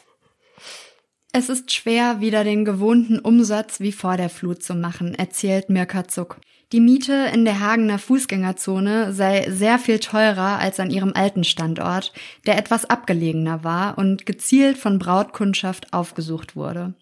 Es 1.35 1.49
ist 1.49 1.73
schwer, 1.73 2.21
wieder 2.21 2.45
den 2.45 2.67
gewohnten 2.67 3.19
Umsatz 3.19 3.81
wie 3.81 3.93
vor 3.93 4.19
der 4.19 4.29
Flut 4.29 4.63
zu 4.63 4.75
machen, 4.75 5.15
erzählt 5.15 5.71
Mirka 5.71 6.07
Zuck. 6.07 6.37
Die 6.73 6.81
Miete 6.81 7.31
in 7.33 7.47
der 7.47 7.61
Hagener 7.61 7.99
Fußgängerzone 7.99 9.15
sei 9.15 9.47
sehr 9.51 9.79
viel 9.79 9.99
teurer 9.99 10.59
als 10.59 10.79
an 10.79 10.91
ihrem 10.91 11.13
alten 11.15 11.45
Standort, 11.45 12.13
der 12.47 12.59
etwas 12.59 12.85
abgelegener 12.85 13.65
war 13.65 13.97
und 13.97 14.27
gezielt 14.27 14.77
von 14.77 14.99
Brautkundschaft 14.99 15.95
aufgesucht 15.95 16.55
wurde. 16.55 16.93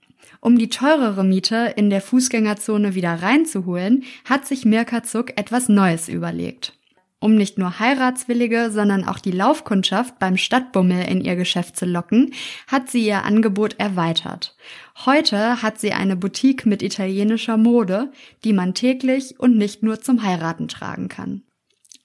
Um 0.40 0.56
die 0.56 0.68
teurere 0.68 1.24
Miete 1.24 1.74
in 1.76 1.90
der 1.90 2.00
Fußgängerzone 2.00 2.94
wieder 2.94 3.22
reinzuholen, 3.22 4.04
hat 4.24 4.46
sich 4.46 4.64
Mirka 4.64 5.02
Zuck 5.02 5.36
etwas 5.40 5.68
Neues 5.68 6.08
überlegt. 6.08 6.79
Um 7.22 7.34
nicht 7.34 7.58
nur 7.58 7.78
Heiratswillige, 7.78 8.70
sondern 8.70 9.04
auch 9.04 9.18
die 9.18 9.30
Laufkundschaft 9.30 10.18
beim 10.18 10.38
Stadtbummel 10.38 11.06
in 11.06 11.20
ihr 11.20 11.36
Geschäft 11.36 11.76
zu 11.76 11.84
locken, 11.84 12.32
hat 12.66 12.90
sie 12.90 13.06
ihr 13.06 13.24
Angebot 13.24 13.78
erweitert. 13.78 14.56
Heute 15.04 15.60
hat 15.60 15.78
sie 15.78 15.92
eine 15.92 16.16
Boutique 16.16 16.64
mit 16.64 16.82
italienischer 16.82 17.58
Mode, 17.58 18.10
die 18.42 18.54
man 18.54 18.72
täglich 18.72 19.38
und 19.38 19.58
nicht 19.58 19.82
nur 19.82 20.00
zum 20.00 20.22
Heiraten 20.22 20.66
tragen 20.66 21.08
kann. 21.08 21.42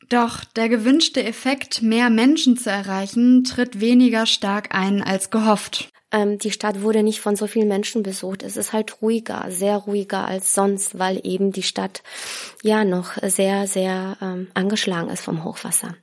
Doch 0.10 0.44
der 0.44 0.68
gewünschte 0.68 1.24
Effekt, 1.24 1.82
mehr 1.82 2.10
Menschen 2.10 2.58
zu 2.58 2.70
erreichen, 2.70 3.46
tritt 3.46 3.80
weniger 3.80 4.26
stark 4.26 4.76
ein 4.76 5.02
als 5.02 5.30
gehofft. 5.30 5.90
Ähm, 6.16 6.40
die 6.40 6.52
Stadt 6.52 6.82
wurde 6.82 7.04
nicht 7.04 7.20
von 7.20 7.36
so 7.36 7.46
vielen 7.46 7.68
Menschen 7.68 8.02
besucht. 8.02 8.42
Es 8.42 8.56
ist 8.56 8.72
halt 8.72 9.02
ruhiger, 9.02 9.48
sehr 9.50 9.76
ruhiger 9.76 10.26
als 10.26 10.54
sonst, 10.54 10.98
weil 10.98 11.20
eben 11.24 11.52
die 11.52 11.64
Stadt 11.64 12.04
ja 12.64 12.86
noch 12.86 13.18
sehr, 13.22 13.68
sehr 13.68 14.18
ähm, 14.22 14.48
angeschlagen 14.54 15.10
ist 15.10 15.24
vom 15.24 15.44
Hochwasser. 15.44 15.96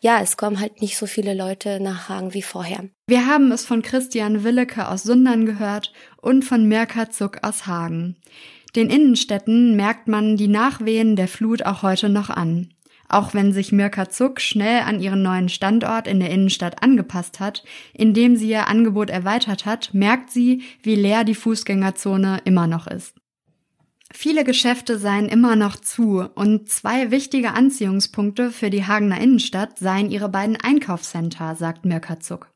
Ja, 0.00 0.20
es 0.20 0.36
kommen 0.36 0.58
halt 0.58 0.82
nicht 0.82 0.98
so 0.98 1.06
viele 1.06 1.34
Leute 1.34 1.78
nach 1.80 2.08
Hagen 2.08 2.34
wie 2.34 2.42
vorher. 2.42 2.88
Wir 3.06 3.26
haben 3.26 3.52
es 3.52 3.64
von 3.64 3.82
Christian 3.82 4.42
Willeke 4.42 4.88
aus 4.88 5.04
Sundern 5.04 5.46
gehört 5.46 5.92
und 6.20 6.44
von 6.44 6.66
Mirka 6.66 7.10
Zuck 7.10 7.38
aus 7.42 7.66
Hagen. 7.66 8.16
Den 8.74 8.90
Innenstädten 8.90 9.76
merkt 9.76 10.08
man 10.08 10.36
die 10.36 10.48
Nachwehen 10.48 11.14
der 11.14 11.28
Flut 11.28 11.64
auch 11.64 11.82
heute 11.82 12.08
noch 12.08 12.30
an. 12.30 12.72
Auch 13.12 13.34
wenn 13.34 13.52
sich 13.52 13.72
Mirka 13.72 14.08
Zuck 14.08 14.40
schnell 14.40 14.80
an 14.80 14.98
ihren 14.98 15.22
neuen 15.22 15.50
Standort 15.50 16.08
in 16.08 16.18
der 16.18 16.30
Innenstadt 16.30 16.82
angepasst 16.82 17.40
hat, 17.40 17.62
indem 17.92 18.36
sie 18.36 18.48
ihr 18.48 18.68
Angebot 18.68 19.10
erweitert 19.10 19.66
hat, 19.66 19.92
merkt 19.92 20.30
sie, 20.30 20.62
wie 20.82 20.94
leer 20.94 21.22
die 21.24 21.34
Fußgängerzone 21.34 22.40
immer 22.46 22.66
noch 22.66 22.86
ist. 22.86 23.14
Viele 24.14 24.44
Geschäfte 24.44 24.98
seien 24.98 25.28
immer 25.28 25.56
noch 25.56 25.76
zu 25.76 26.26
und 26.34 26.70
zwei 26.70 27.10
wichtige 27.10 27.52
Anziehungspunkte 27.52 28.50
für 28.50 28.70
die 28.70 28.86
Hagener 28.86 29.20
Innenstadt 29.20 29.78
seien 29.78 30.10
ihre 30.10 30.30
beiden 30.30 30.56
Einkaufscenter, 30.56 31.54
sagt 31.54 31.84
Mirka 31.84 32.18
Zuck. 32.18 32.50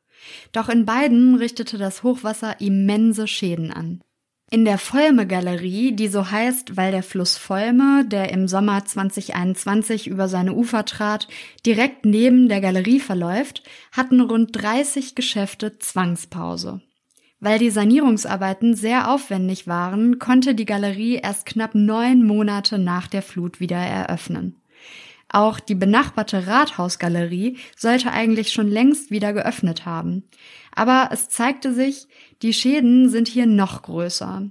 Doch 0.53 0.71
in 0.71 0.87
beiden 0.87 1.35
richtete 1.35 1.77
das 1.77 2.03
Hochwasser 2.03 2.63
immense 2.63 3.27
Schäden 3.27 3.73
an. 3.73 4.01
In 4.49 4.65
der 4.65 4.79
Volme-Galerie, 4.79 5.97
die 5.97 6.07
so 6.07 6.31
heißt, 6.31 6.77
weil 6.77 6.93
der 6.93 7.03
Fluss 7.03 7.37
Volme, 7.37 8.05
der 8.07 8.31
im 8.31 8.47
Sommer 8.47 8.85
2021 8.85 10.07
über 10.07 10.29
seine 10.29 10.55
Ufer 10.55 10.85
trat, 10.85 11.27
direkt 11.67 12.07
neben 12.07 12.49
der 12.49 12.61
Galerie 12.61 13.01
verläuft, 13.01 13.65
hatten 13.91 14.21
rund 14.21 14.51
30 14.53 15.17
Geschäfte 15.17 15.81
Zwangspause. 15.81 16.81
Weil 17.41 17.59
die 17.59 17.71
Sanierungsarbeiten 17.71 18.77
sehr 18.77 19.11
aufwendig 19.11 19.67
waren, 19.67 20.21
konnte 20.21 20.55
die 20.55 20.65
Galerie 20.65 21.17
erst 21.17 21.45
knapp 21.45 21.75
neun 21.75 22.25
Monate 22.25 22.79
nach 22.79 23.09
der 23.09 23.23
Flut 23.23 23.59
wieder 23.59 23.77
eröffnen. 23.77 24.63
Auch 25.37 25.61
die 25.61 25.75
benachbarte 25.75 26.47
Rathausgalerie 26.47 27.59
sollte 27.77 28.11
eigentlich 28.11 28.55
schon 28.55 28.69
längst 28.69 29.11
wieder 29.11 29.35
geöffnet 29.35 29.85
haben. 29.85 30.25
Aber 30.75 31.11
es 31.13 31.29
zeigte 31.29 31.75
sich, 31.75 32.09
die 32.41 32.55
Schäden 32.55 33.11
sind 33.11 33.29
hier 33.29 33.45
noch 33.45 33.83
größer. 33.83 34.51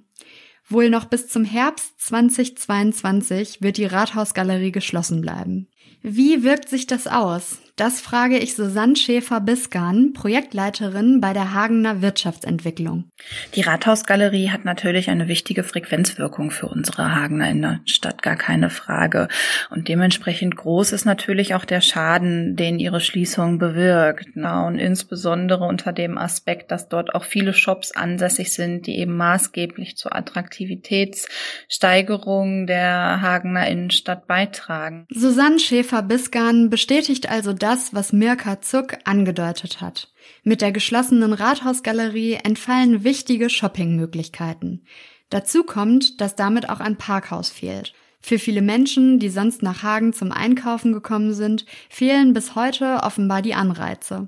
Wohl 0.69 0.91
noch 0.91 1.05
bis 1.05 1.27
zum 1.27 1.43
Herbst 1.43 1.99
2022 2.01 3.63
wird 3.63 3.77
die 3.77 3.85
Rathausgalerie 3.85 4.71
geschlossen 4.71 5.21
bleiben. 5.21 5.69
Wie 6.03 6.43
wirkt 6.43 6.69
sich 6.69 6.85
das 6.85 7.07
aus? 7.07 7.57
Das 7.77 7.99
frage 7.99 8.37
ich 8.37 8.55
Susanne 8.55 8.95
Schäfer-Biskan, 8.95 10.13
Projektleiterin 10.13 11.19
bei 11.19 11.33
der 11.33 11.53
Hagener 11.53 12.01
Wirtschaftsentwicklung. 12.01 13.09
Die 13.53 13.63
Rathausgalerie 13.63 14.49
hat 14.49 14.63
natürlich 14.63 15.09
eine 15.09 15.27
wichtige 15.27 15.65
Frequenzwirkung 15.65 16.51
für 16.51 16.67
unsere 16.67 17.13
Hagener 17.13 17.49
Innenstadt, 17.49 18.21
gar 18.21 18.37
keine 18.37 18.69
Frage. 18.69 19.27
Und 19.71 19.89
dementsprechend 19.89 20.55
groß 20.55 20.93
ist 20.93 21.03
natürlich 21.03 21.53
auch 21.53 21.65
der 21.65 21.81
Schaden, 21.81 22.55
den 22.55 22.79
ihre 22.79 23.01
Schließung 23.01 23.57
bewirkt. 23.57 24.29
Na, 24.35 24.65
und 24.65 24.79
insbesondere 24.79 25.65
unter 25.65 25.91
dem 25.91 26.17
Aspekt, 26.17 26.71
dass 26.71 26.87
dort 26.87 27.13
auch 27.13 27.25
viele 27.25 27.53
Shops 27.53 27.91
ansässig 27.91 28.53
sind, 28.53 28.87
die 28.87 28.99
eben 28.99 29.17
maßgeblich 29.17 29.97
zur 29.97 30.15
Attraktivitätssteigerung 30.15 32.67
der 32.67 33.19
Hagener 33.21 33.67
Innenstadt 33.67 34.27
beitragen. 34.27 35.07
Susanne 35.09 35.59
Schäfer-Biskan 35.59 36.69
bestätigt 36.69 37.29
also 37.29 37.51
das, 37.65 37.95
was 37.95 38.13
Mirka 38.13 38.61
Zuck 38.61 38.95
angedeutet 39.05 39.81
hat. 39.81 40.13
Mit 40.43 40.61
der 40.61 40.71
geschlossenen 40.71 41.33
Rathausgalerie 41.33 42.35
entfallen 42.43 43.03
wichtige 43.03 43.49
Shoppingmöglichkeiten. 43.49 44.85
Dazu 45.31 45.63
kommt, 45.63 46.21
dass 46.21 46.35
damit 46.35 46.69
auch 46.69 46.79
ein 46.79 46.95
Parkhaus 46.95 47.49
fehlt. 47.49 47.95
Für 48.21 48.37
viele 48.37 48.61
Menschen, 48.61 49.17
die 49.17 49.29
sonst 49.29 49.63
nach 49.63 49.81
Hagen 49.81 50.13
zum 50.13 50.31
Einkaufen 50.31 50.93
gekommen 50.93 51.33
sind, 51.33 51.65
fehlen 51.89 52.33
bis 52.33 52.53
heute 52.53 52.99
offenbar 53.01 53.41
die 53.41 53.55
Anreize. 53.55 54.27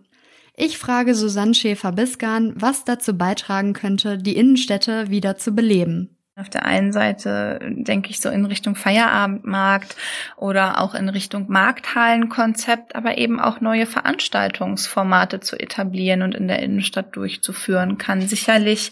Ich 0.56 0.80
frage 0.80 1.14
Susanne 1.14 1.54
Schäfer-Biskan, 1.54 2.56
was 2.56 2.86
dazu 2.86 3.16
beitragen 3.16 3.74
könnte, 3.74 4.18
die 4.18 4.36
Innenstädte 4.36 5.12
wieder 5.12 5.38
zu 5.38 5.52
beleben. 5.52 6.17
Auf 6.40 6.50
der 6.52 6.66
einen 6.68 6.94
Seite 6.94 7.60
denke 7.64 8.12
ich 8.12 8.22
so 8.22 8.30
in 8.30 8.46
Richtung 8.46 8.76
Feierabendmarkt 8.76 9.96
oder 10.36 10.80
auch 10.80 10.94
in 10.94 11.10
Richtung 11.10 11.46
Markthallenkonzept, 11.48 12.96
aber 12.96 13.18
eben 13.18 13.40
auch 13.40 13.60
neue 13.60 13.88
Veranstaltungsformate 13.88 15.40
zu 15.40 15.60
etablieren 15.60 16.22
und 16.22 16.36
in 16.36 16.48
der 16.48 16.60
Innenstadt 16.60 17.16
durchzuführen, 17.16 17.98
kann 17.98 18.22
sicherlich 18.22 18.92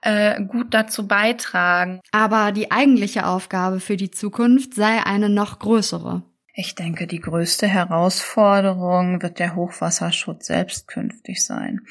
äh, 0.00 0.42
gut 0.42 0.72
dazu 0.72 1.06
beitragen. 1.06 2.00
Aber 2.12 2.50
die 2.50 2.70
eigentliche 2.70 3.26
Aufgabe 3.26 3.80
für 3.80 3.98
die 3.98 4.10
Zukunft 4.10 4.72
sei 4.72 5.04
eine 5.04 5.28
noch 5.28 5.58
größere. 5.58 6.22
Ich 6.58 6.74
denke, 6.74 7.06
die 7.06 7.20
größte 7.20 7.66
Herausforderung 7.66 9.20
wird 9.20 9.40
der 9.40 9.54
Hochwasserschutz 9.54 10.46
selbst 10.46 10.88
künftig 10.88 11.44
sein. 11.44 11.82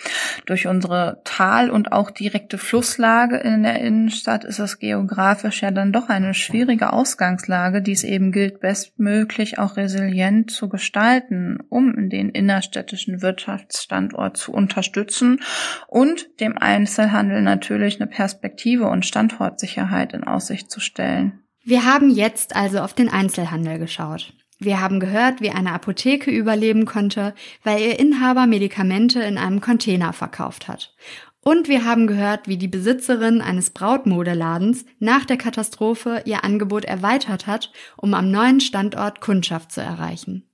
Durch 0.47 0.65
unsere 0.65 1.21
Tal- 1.23 1.69
und 1.69 1.91
auch 1.91 2.09
direkte 2.09 2.57
Flusslage 2.57 3.37
in 3.37 3.61
der 3.61 3.79
Innenstadt 3.81 4.43
ist 4.43 4.57
es 4.57 4.79
geografisch 4.79 5.61
ja 5.61 5.69
dann 5.69 5.93
doch 5.93 6.09
eine 6.09 6.33
schwierige 6.33 6.93
Ausgangslage, 6.93 7.83
die 7.83 7.91
es 7.91 8.03
eben 8.03 8.31
gilt, 8.31 8.59
bestmöglich 8.59 9.59
auch 9.59 9.77
resilient 9.77 10.49
zu 10.49 10.67
gestalten, 10.67 11.59
um 11.69 12.09
den 12.09 12.29
innerstädtischen 12.29 13.21
Wirtschaftsstandort 13.21 14.35
zu 14.35 14.51
unterstützen 14.51 15.41
und 15.87 16.39
dem 16.39 16.57
Einzelhandel 16.57 17.43
natürlich 17.43 18.01
eine 18.01 18.09
Perspektive 18.09 18.87
und 18.87 19.05
Standortsicherheit 19.05 20.13
in 20.13 20.23
Aussicht 20.23 20.71
zu 20.71 20.79
stellen. 20.79 21.43
Wir 21.63 21.85
haben 21.85 22.09
jetzt 22.09 22.55
also 22.55 22.79
auf 22.79 22.95
den 22.95 23.09
Einzelhandel 23.09 23.77
geschaut. 23.77 24.33
Wir 24.59 24.79
haben 24.79 24.99
gehört, 24.99 25.41
wie 25.41 25.49
eine 25.49 25.73
Apotheke 25.73 26.31
überleben 26.31 26.85
konnte, 26.85 27.33
weil 27.63 27.81
ihr 27.81 27.99
Inhaber 27.99 28.47
Medikamente 28.47 29.21
in 29.21 29.37
einem 29.37 29.59
Container 29.59 30.13
verkauft 30.13 30.67
hat. 30.67 30.95
Und 31.41 31.67
wir 31.67 31.85
haben 31.85 32.07
gehört, 32.07 32.47
wie 32.47 32.57
die 32.57 32.67
Besitzerin 32.67 33.41
eines 33.41 33.69
Brautmodeladens 33.69 34.85
nach 34.99 35.25
der 35.25 35.37
Katastrophe 35.37 36.23
ihr 36.25 36.43
Angebot 36.43 36.85
erweitert 36.85 37.45
hat, 37.45 37.71
um 37.97 38.15
am 38.15 38.31
neuen 38.31 38.61
Standort 38.61 39.21
Kundschaft 39.21 39.71
zu 39.71 39.81
erreichen. 39.81 40.49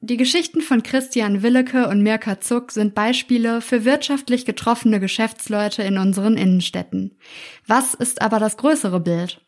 Die 0.00 0.16
Geschichten 0.16 0.60
von 0.60 0.84
Christian 0.84 1.42
Willeke 1.42 1.88
und 1.88 2.02
Mirka 2.02 2.40
Zuck 2.40 2.70
sind 2.70 2.94
Beispiele 2.94 3.60
für 3.60 3.84
wirtschaftlich 3.84 4.44
getroffene 4.44 5.00
Geschäftsleute 5.00 5.82
in 5.82 5.98
unseren 5.98 6.36
Innenstädten. 6.36 7.18
Was 7.66 7.94
ist 7.94 8.22
aber 8.22 8.38
das 8.38 8.56
größere 8.58 9.00
Bild? 9.00 9.40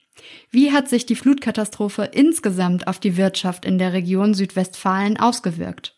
Wie 0.50 0.72
hat 0.72 0.88
sich 0.88 1.06
die 1.06 1.16
Flutkatastrophe 1.16 2.04
insgesamt 2.12 2.86
auf 2.86 2.98
die 2.98 3.16
Wirtschaft 3.16 3.64
in 3.64 3.78
der 3.78 3.92
Region 3.92 4.34
Südwestfalen 4.34 5.18
ausgewirkt? 5.18 5.94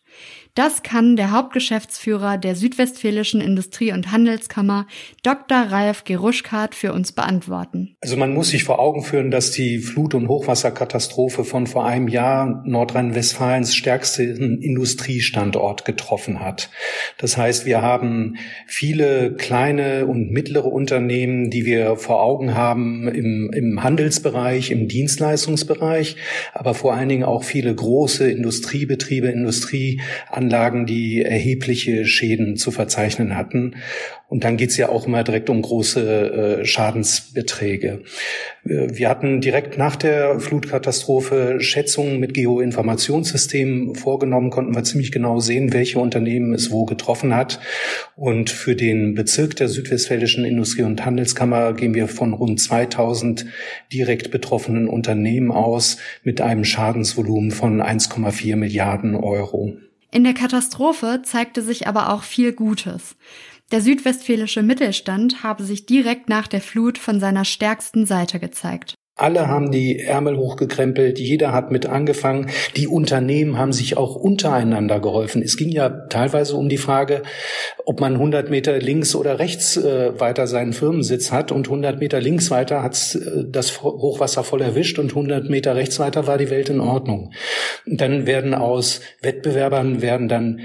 Das 0.54 0.82
kann 0.82 1.16
der 1.16 1.30
Hauptgeschäftsführer 1.30 2.36
der 2.36 2.56
Südwestfälischen 2.56 3.40
Industrie- 3.40 3.92
und 3.92 4.10
Handelskammer, 4.10 4.86
Dr. 5.22 5.58
Ralf 5.58 6.04
Geruschkat, 6.04 6.74
für 6.74 6.92
uns 6.92 7.12
beantworten. 7.12 7.96
Also 8.00 8.16
man 8.16 8.34
muss 8.34 8.50
sich 8.50 8.64
vor 8.64 8.80
Augen 8.80 9.02
führen, 9.02 9.30
dass 9.30 9.52
die 9.52 9.78
Flut- 9.78 10.14
und 10.14 10.28
Hochwasserkatastrophe 10.28 11.44
von 11.44 11.66
vor 11.66 11.86
einem 11.86 12.08
Jahr 12.08 12.62
Nordrhein-Westfalens 12.66 13.74
stärksten 13.74 14.60
Industriestandort 14.60 15.84
getroffen 15.84 16.40
hat. 16.40 16.70
Das 17.18 17.36
heißt, 17.36 17.64
wir 17.66 17.82
haben 17.82 18.36
viele 18.66 19.34
kleine 19.34 20.06
und 20.06 20.30
mittlere 20.30 20.66
Unternehmen, 20.66 21.50
die 21.50 21.64
wir 21.64 21.96
vor 21.96 22.22
Augen 22.22 22.54
haben 22.54 23.08
im, 23.08 23.50
im 23.52 23.82
Handelsbereich, 23.82 24.70
im 24.70 24.88
Dienstleistungsbereich, 24.88 26.16
aber 26.52 26.74
vor 26.74 26.94
allen 26.94 27.08
Dingen 27.08 27.24
auch 27.24 27.44
viele 27.44 27.74
große 27.74 28.30
Industriebetriebe, 28.30 29.28
Industrie 29.28 30.00
Anlagen, 30.50 30.84
die 30.84 31.22
erhebliche 31.22 32.04
Schäden 32.06 32.56
zu 32.56 32.72
verzeichnen 32.72 33.36
hatten. 33.36 33.76
Und 34.28 34.44
dann 34.44 34.56
geht's 34.56 34.76
ja 34.76 34.88
auch 34.88 35.06
immer 35.06 35.24
direkt 35.24 35.50
um 35.50 35.60
große 35.62 36.60
äh, 36.60 36.64
Schadensbeträge. 36.64 38.02
Wir 38.62 39.08
hatten 39.08 39.40
direkt 39.40 39.78
nach 39.78 39.96
der 39.96 40.38
Flutkatastrophe 40.38 41.60
Schätzungen 41.60 42.20
mit 42.20 42.34
Geoinformationssystemen 42.34 43.94
vorgenommen, 43.94 44.50
konnten 44.50 44.74
wir 44.74 44.84
ziemlich 44.84 45.10
genau 45.10 45.40
sehen, 45.40 45.72
welche 45.72 45.98
Unternehmen 45.98 46.54
es 46.54 46.70
wo 46.70 46.84
getroffen 46.84 47.34
hat. 47.34 47.58
Und 48.16 48.50
für 48.50 48.76
den 48.76 49.14
Bezirk 49.14 49.56
der 49.56 49.68
Südwestfälischen 49.68 50.44
Industrie- 50.44 50.82
und 50.82 51.04
Handelskammer 51.04 51.72
gehen 51.72 51.94
wir 51.94 52.06
von 52.06 52.32
rund 52.32 52.60
2000 52.60 53.46
direkt 53.92 54.30
betroffenen 54.30 54.88
Unternehmen 54.88 55.50
aus 55.50 55.96
mit 56.22 56.40
einem 56.40 56.64
Schadensvolumen 56.64 57.50
von 57.50 57.82
1,4 57.82 58.56
Milliarden 58.56 59.16
Euro. 59.16 59.76
In 60.12 60.24
der 60.24 60.34
Katastrophe 60.34 61.22
zeigte 61.22 61.62
sich 61.62 61.86
aber 61.86 62.12
auch 62.12 62.22
viel 62.22 62.52
Gutes. 62.52 63.16
Der 63.70 63.80
südwestfälische 63.80 64.62
Mittelstand 64.62 65.44
habe 65.44 65.62
sich 65.62 65.86
direkt 65.86 66.28
nach 66.28 66.48
der 66.48 66.60
Flut 66.60 66.98
von 66.98 67.20
seiner 67.20 67.44
stärksten 67.44 68.04
Seite 68.04 68.40
gezeigt. 68.40 68.94
Alle 69.20 69.48
haben 69.48 69.70
die 69.70 70.00
Ärmel 70.00 70.38
hochgekrempelt, 70.38 71.18
jeder 71.18 71.52
hat 71.52 71.70
mit 71.70 71.84
angefangen. 71.84 72.50
Die 72.76 72.86
Unternehmen 72.86 73.58
haben 73.58 73.72
sich 73.72 73.98
auch 73.98 74.16
untereinander 74.16 74.98
geholfen. 74.98 75.42
Es 75.42 75.58
ging 75.58 75.68
ja 75.68 75.90
teilweise 75.90 76.56
um 76.56 76.70
die 76.70 76.78
Frage, 76.78 77.22
ob 77.84 78.00
man 78.00 78.14
100 78.14 78.48
Meter 78.48 78.78
links 78.78 79.14
oder 79.14 79.38
rechts 79.38 79.76
äh, 79.76 80.18
weiter 80.18 80.46
seinen 80.46 80.72
Firmensitz 80.72 81.32
hat 81.32 81.52
und 81.52 81.66
100 81.66 82.00
Meter 82.00 82.18
links 82.18 82.50
weiter 82.50 82.82
hat 82.82 83.14
äh, 83.14 83.44
das 83.46 83.82
Hochwasser 83.82 84.42
voll 84.42 84.62
erwischt 84.62 84.98
und 84.98 85.10
100 85.10 85.50
Meter 85.50 85.76
rechts 85.76 85.98
weiter 85.98 86.26
war 86.26 86.38
die 86.38 86.48
Welt 86.48 86.70
in 86.70 86.80
Ordnung. 86.80 87.32
Dann 87.86 88.26
werden 88.26 88.54
aus 88.54 89.02
Wettbewerbern 89.20 90.00
werden 90.00 90.28
dann 90.28 90.60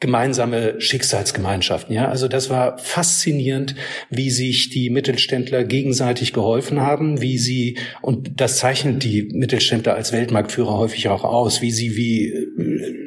gemeinsame 0.00 0.80
Schicksalsgemeinschaften. 0.80 1.94
Ja, 1.94 2.08
also 2.08 2.26
das 2.26 2.48
war 2.48 2.78
faszinierend, 2.78 3.74
wie 4.08 4.30
sich 4.30 4.70
die 4.70 4.88
Mittelständler 4.88 5.64
gegenseitig 5.64 6.32
geholfen 6.32 6.80
haben, 6.80 7.20
wie 7.20 7.38
sie 7.38 7.76
und 8.00 8.40
das 8.40 8.56
zeichnet 8.56 9.04
die 9.04 9.28
Mittelständler 9.32 9.94
als 9.94 10.12
Weltmarktführer 10.12 10.78
häufig 10.78 11.08
auch 11.08 11.24
aus, 11.24 11.60
wie 11.60 11.70
sie 11.70 11.96
wie 11.96 12.32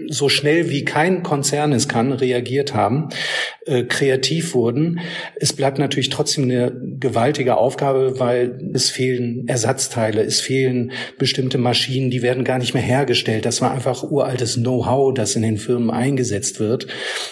so 0.10 0.30
schnell 0.30 0.70
wie 0.70 0.86
kein 0.86 1.24
Konzern 1.24 1.74
es 1.74 1.88
kann 1.88 2.12
reagiert 2.12 2.74
haben, 2.74 3.10
äh, 3.66 3.84
kreativ 3.84 4.54
wurden. 4.54 5.00
Es 5.36 5.54
bleibt 5.54 5.80
natürlich 5.80 6.10
trotzdem 6.10 6.46
eine 6.46 6.74
gewaltige 7.00 7.58
Aufgabe, 7.58 8.20
weil 8.20 8.60
es 8.74 8.90
fehlen 8.90 9.48
Ersatzteile, 9.48 10.22
es 10.22 10.42
fehlen 10.42 10.92
bestimmte 11.18 11.58
Maschinen, 11.58 12.10
die 12.10 12.22
werden 12.22 12.44
gar 12.44 12.60
nicht 12.60 12.74
mehr 12.74 12.84
hergestellt. 12.84 13.46
Das 13.46 13.62
war 13.62 13.72
einfach 13.72 14.04
uraltes 14.04 14.56
Know-how, 14.56 15.14
das 15.14 15.36
in 15.36 15.42
den 15.42 15.58
Firmen 15.58 15.92
eingesetzt 15.92 16.60
wird. 16.60 16.88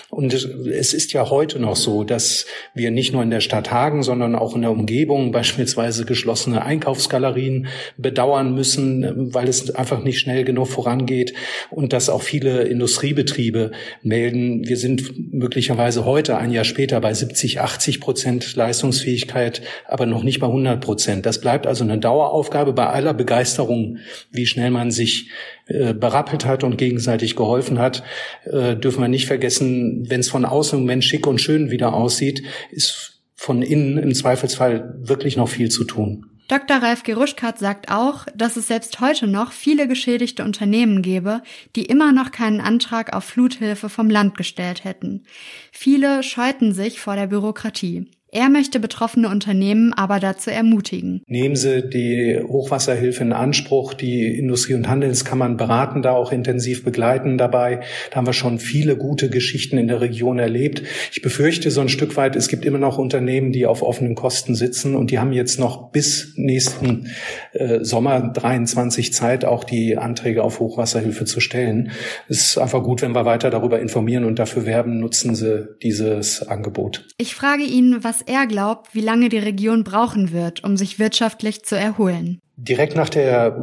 Und 0.09 0.33
es 0.33 0.93
ist 0.93 1.13
ja 1.13 1.29
heute 1.29 1.59
noch 1.59 1.75
so, 1.75 2.03
dass 2.03 2.45
wir 2.73 2.91
nicht 2.91 3.13
nur 3.13 3.23
in 3.23 3.29
der 3.29 3.41
Stadt 3.41 3.71
Hagen, 3.71 4.03
sondern 4.03 4.35
auch 4.35 4.55
in 4.55 4.61
der 4.61 4.71
Umgebung 4.71 5.31
beispielsweise 5.31 6.05
geschlossene 6.05 6.63
Einkaufsgalerien 6.63 7.67
bedauern 7.97 8.53
müssen, 8.53 9.33
weil 9.33 9.47
es 9.47 9.73
einfach 9.73 10.03
nicht 10.03 10.19
schnell 10.19 10.43
genug 10.43 10.67
vorangeht 10.67 11.33
und 11.69 11.93
dass 11.93 12.09
auch 12.09 12.21
viele 12.21 12.60
Industriebetriebe 12.63 13.71
melden, 14.03 14.67
wir 14.67 14.77
sind 14.77 15.33
möglicherweise 15.33 16.05
heute, 16.05 16.37
ein 16.37 16.51
Jahr 16.51 16.63
später, 16.63 16.99
bei 17.01 17.13
70, 17.13 17.61
80 17.61 17.99
Prozent 17.99 18.55
Leistungsfähigkeit, 18.55 19.61
aber 19.87 20.05
noch 20.05 20.23
nicht 20.23 20.39
bei 20.39 20.47
100 20.47 20.81
Prozent. 20.81 21.25
Das 21.25 21.41
bleibt 21.41 21.67
also 21.67 21.83
eine 21.83 21.99
Daueraufgabe 21.99 22.73
bei 22.73 22.87
aller 22.87 23.13
Begeisterung, 23.13 23.97
wie 24.31 24.45
schnell 24.45 24.71
man 24.71 24.91
sich 24.91 25.29
äh, 25.67 25.93
berappelt 25.93 26.45
hat 26.45 26.63
und 26.63 26.77
gegenseitig 26.77 27.35
geholfen 27.35 27.79
hat, 27.79 28.03
äh, 28.45 28.75
dürfen 28.75 29.01
wir 29.01 29.07
nicht 29.07 29.27
vergessen, 29.27 30.09
wenn 30.09 30.19
es 30.19 30.29
von 30.29 30.45
außen 30.45 30.77
im 30.77 30.85
Moment 30.85 31.03
schick 31.03 31.27
und 31.27 31.39
schön 31.39 31.71
wieder 31.71 31.93
aussieht, 31.93 32.43
ist 32.71 33.21
von 33.35 33.61
innen 33.61 33.97
im 33.97 34.13
Zweifelsfall 34.13 34.95
wirklich 34.99 35.37
noch 35.37 35.49
viel 35.49 35.69
zu 35.69 35.83
tun. 35.83 36.30
Dr. 36.51 36.83
Ralf 36.83 37.03
Geruschkat 37.03 37.59
sagt 37.59 37.89
auch, 37.89 38.25
dass 38.35 38.57
es 38.57 38.67
selbst 38.67 38.99
heute 38.99 39.25
noch 39.25 39.53
viele 39.53 39.87
geschädigte 39.87 40.43
Unternehmen 40.43 41.01
gäbe, 41.01 41.43
die 41.77 41.85
immer 41.85 42.11
noch 42.11 42.31
keinen 42.31 42.59
Antrag 42.59 43.13
auf 43.13 43.23
Fluthilfe 43.23 43.87
vom 43.87 44.09
Land 44.09 44.35
gestellt 44.35 44.83
hätten. 44.83 45.23
Viele 45.71 46.23
scheuten 46.23 46.73
sich 46.73 46.99
vor 46.99 47.15
der 47.15 47.27
Bürokratie. 47.27 48.11
Er 48.33 48.49
möchte 48.49 48.79
betroffene 48.79 49.27
Unternehmen 49.27 49.91
aber 49.91 50.21
dazu 50.21 50.51
ermutigen. 50.51 51.21
Nehmen 51.27 51.57
Sie 51.57 51.89
die 51.89 52.39
Hochwasserhilfe 52.41 53.23
in 53.23 53.33
Anspruch. 53.33 53.93
Die 53.93 54.25
Industrie- 54.25 54.73
und 54.73 54.87
Handelskammern 54.87 55.57
beraten 55.57 56.01
da 56.01 56.13
auch 56.13 56.31
intensiv 56.31 56.85
begleiten 56.85 57.37
dabei. 57.37 57.81
Da 58.09 58.15
haben 58.15 58.25
wir 58.25 58.31
schon 58.31 58.57
viele 58.57 58.95
gute 58.95 59.29
Geschichten 59.29 59.77
in 59.77 59.89
der 59.89 59.99
Region 59.99 60.39
erlebt. 60.39 60.81
Ich 61.11 61.21
befürchte 61.21 61.71
so 61.71 61.81
ein 61.81 61.89
Stück 61.89 62.15
weit, 62.15 62.37
es 62.37 62.47
gibt 62.47 62.63
immer 62.63 62.77
noch 62.77 62.97
Unternehmen, 62.97 63.51
die 63.51 63.65
auf 63.65 63.81
offenen 63.81 64.15
Kosten 64.15 64.55
sitzen 64.55 64.95
und 64.95 65.11
die 65.11 65.19
haben 65.19 65.33
jetzt 65.33 65.59
noch 65.59 65.91
bis 65.91 66.31
nächsten 66.37 67.09
äh, 67.51 67.83
Sommer 67.83 68.21
23 68.21 69.11
Zeit, 69.11 69.43
auch 69.43 69.65
die 69.65 69.97
Anträge 69.97 70.41
auf 70.41 70.61
Hochwasserhilfe 70.61 71.25
zu 71.25 71.41
stellen. 71.41 71.91
Es 72.29 72.39
ist 72.47 72.57
einfach 72.57 72.81
gut, 72.81 73.01
wenn 73.01 73.11
wir 73.11 73.25
weiter 73.25 73.49
darüber 73.49 73.81
informieren 73.81 74.23
und 74.23 74.39
dafür 74.39 74.65
werben, 74.65 75.01
nutzen 75.01 75.35
Sie 75.35 75.67
dieses 75.83 76.47
Angebot. 76.47 77.05
Ich 77.17 77.35
frage 77.35 77.63
ihn, 77.63 77.97
was 78.05 78.20
er 78.27 78.47
glaubt, 78.47 78.93
wie 78.93 79.01
lange 79.01 79.29
die 79.29 79.37
Region 79.37 79.83
brauchen 79.83 80.31
wird, 80.31 80.63
um 80.63 80.77
sich 80.77 80.99
wirtschaftlich 80.99 81.63
zu 81.63 81.77
erholen. 81.77 82.39
Direkt 82.57 82.95
nach 82.95 83.09
der 83.09 83.57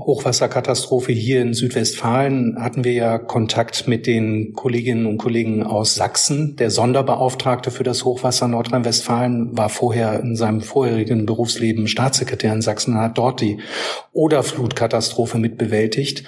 Hochwasserkatastrophe 0.00 1.12
hier 1.12 1.40
in 1.40 1.54
Südwestfalen 1.54 2.56
hatten 2.58 2.82
wir 2.82 2.92
ja 2.92 3.18
Kontakt 3.18 3.86
mit 3.86 4.06
den 4.06 4.54
Kolleginnen 4.54 5.06
und 5.06 5.18
Kollegen 5.18 5.62
aus 5.62 5.94
Sachsen. 5.94 6.56
Der 6.56 6.70
Sonderbeauftragte 6.70 7.70
für 7.70 7.84
das 7.84 8.04
Hochwasser 8.04 8.48
Nordrhein-Westfalen 8.48 9.56
war 9.56 9.68
vorher 9.68 10.18
in 10.18 10.34
seinem 10.34 10.62
vorherigen 10.62 11.26
Berufsleben 11.26 11.86
Staatssekretär 11.86 12.52
in 12.52 12.60
Sachsen 12.60 12.94
und 12.94 13.00
hat 13.00 13.18
dort 13.18 13.40
die 13.40 13.58
Oderflutkatastrophe 14.12 15.38
mitbewältigt. 15.38 16.24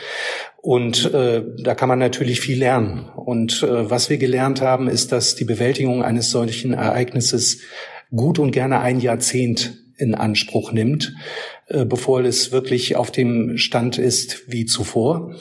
Und 0.67 1.15
äh, 1.15 1.45
da 1.63 1.77
kann 1.77 1.89
man 1.89 2.01
natürlich 2.01 2.41
viel 2.41 2.59
lernen. 2.59 3.09
Und 3.15 3.63
äh, 3.63 3.89
was 3.89 4.11
wir 4.11 4.17
gelernt 4.17 4.61
haben, 4.61 4.89
ist, 4.89 5.13
dass 5.13 5.37
die 5.37 5.45
Bewältigung 5.45 6.03
eines 6.03 6.33
solchen 6.33 6.73
Ereignisses 6.73 7.61
gut 8.11 8.41
und 8.41 8.51
gerne 8.51 8.81
ein 8.81 8.99
Jahrzehnt 8.99 9.79
in 9.97 10.17
Anspruch 10.17 10.73
nimmt, 10.73 11.15
äh, 11.69 11.85
bevor 11.85 12.25
es 12.25 12.51
wirklich 12.51 12.97
auf 12.97 13.13
dem 13.13 13.59
Stand 13.59 13.99
ist 13.99 14.51
wie 14.53 14.65
zuvor. 14.65 15.37